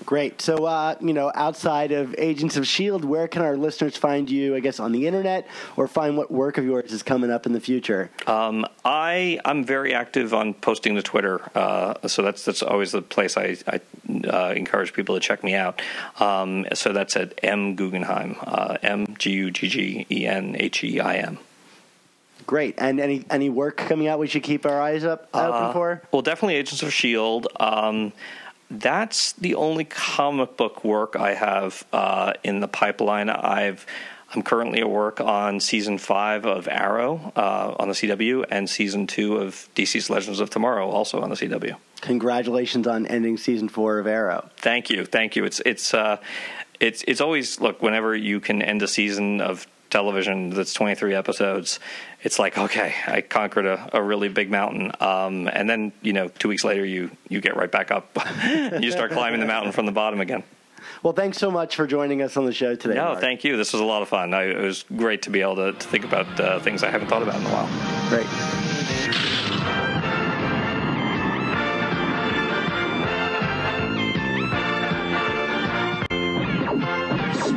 [0.06, 0.40] Great.
[0.40, 4.56] So, uh, you know, outside of Agents of S.H.I.E.L.D., where can our listeners find you,
[4.56, 5.46] I guess, on the internet
[5.76, 8.10] or find what work of yours is coming up in the future?
[8.26, 11.40] Um, I, I'm very active on posting to Twitter.
[11.54, 13.80] Uh, so that's that's always the place I, I
[14.26, 15.80] uh, encourage people to check me out.
[16.18, 20.82] Um, so that's at M Guggenheim, uh, M G U G G E N H
[20.82, 21.38] E I M.
[22.46, 22.74] Great.
[22.78, 26.02] And any any work coming out we should keep our eyes up open uh, for?
[26.10, 27.46] Well, definitely Agents of Shield.
[27.60, 28.12] Um,
[28.70, 33.28] that's the only comic book work I have uh, in the pipeline.
[33.28, 33.84] I've
[34.32, 39.08] I'm currently at work on season five of Arrow uh, on the CW and season
[39.08, 41.76] two of DC's Legends of Tomorrow, also on the CW.
[42.00, 44.48] Congratulations on ending season four of Arrow.
[44.56, 45.44] Thank you, thank you.
[45.44, 46.18] It's it's uh,
[46.78, 51.80] it's it's always look whenever you can end a season of television that's 23 episodes,
[52.22, 56.28] it's like okay, I conquered a, a really big mountain, um, and then you know
[56.28, 58.16] two weeks later you you get right back up,
[58.80, 60.42] you start climbing the mountain from the bottom again.
[61.02, 62.94] Well, thanks so much for joining us on the show today.
[62.94, 63.20] No, Mark.
[63.20, 63.56] thank you.
[63.56, 64.34] This was a lot of fun.
[64.34, 67.08] I, it was great to be able to, to think about uh, things I haven't
[67.08, 67.68] thought about in a while.
[68.08, 68.26] Great.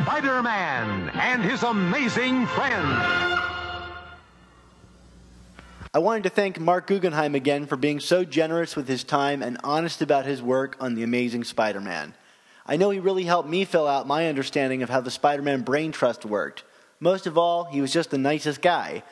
[0.04, 0.83] Spider Man
[1.24, 3.02] and his amazing friends.
[5.94, 9.56] I wanted to thank Marc Guggenheim again for being so generous with his time and
[9.64, 12.12] honest about his work on The Amazing Spider Man.
[12.66, 15.62] I know he really helped me fill out my understanding of how the Spider Man
[15.62, 16.62] brain trust worked.
[17.00, 19.02] Most of all, he was just the nicest guy.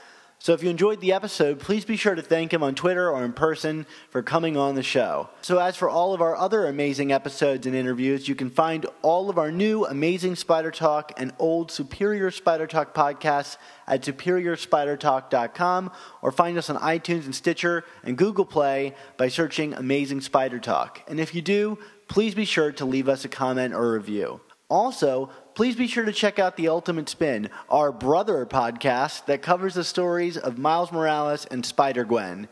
[0.43, 3.25] So if you enjoyed the episode, please be sure to thank him on Twitter or
[3.25, 5.29] in person for coming on the show.
[5.41, 9.31] So as for all of our other amazing episodes and interviews, you can find all
[9.31, 16.33] of our new Amazing Spider Talk and old Superior Spider Talk podcasts at superiorspidertalk.com or
[16.33, 21.03] find us on iTunes and Stitcher and Google Play by searching Amazing Spider Talk.
[21.07, 21.79] And if you do,
[22.09, 24.41] please be sure to leave us a comment or review.
[24.69, 29.75] Also, please be sure to check out The Ultimate Spin, our brother podcast that covers
[29.75, 32.49] the stories of Miles Morales and Spider Gwen.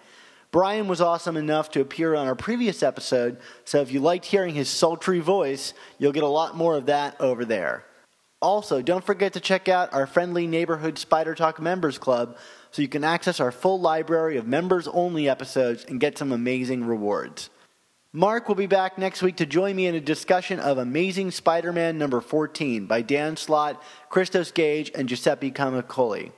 [0.51, 4.55] Brian was awesome enough to appear on our previous episode, so if you liked hearing
[4.55, 7.85] his sultry voice, you'll get a lot more of that over there.
[8.43, 12.37] Also, don't forget to check out our friendly neighborhood Spider Talk Members Club
[12.71, 16.85] so you can access our full library of members only episodes and get some amazing
[16.85, 17.51] rewards.
[18.13, 21.73] Mark will be back next week to join me in a discussion of Amazing Spider
[21.73, 26.33] Man number 14 by Dan Slott, Christos Gage, and Giuseppe Camuncoli.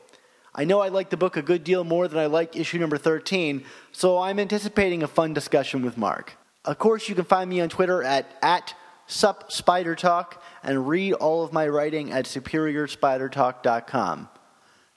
[0.55, 2.99] I know I like the book a good deal more than I like issue number
[2.99, 6.35] 13, so I'm anticipating a fun discussion with Mark.
[6.67, 8.75] Of course, you can find me on Twitter at, at
[9.09, 14.29] SupSpiderTalk and read all of my writing at SuperiorSpiderTalk.com.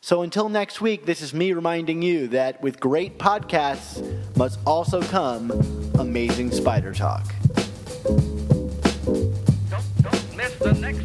[0.05, 4.05] So until next week, this is me reminding you that with great podcasts
[4.37, 5.49] must also come
[5.97, 7.25] amazing spider talk.
[8.03, 11.04] Don't, don't miss the next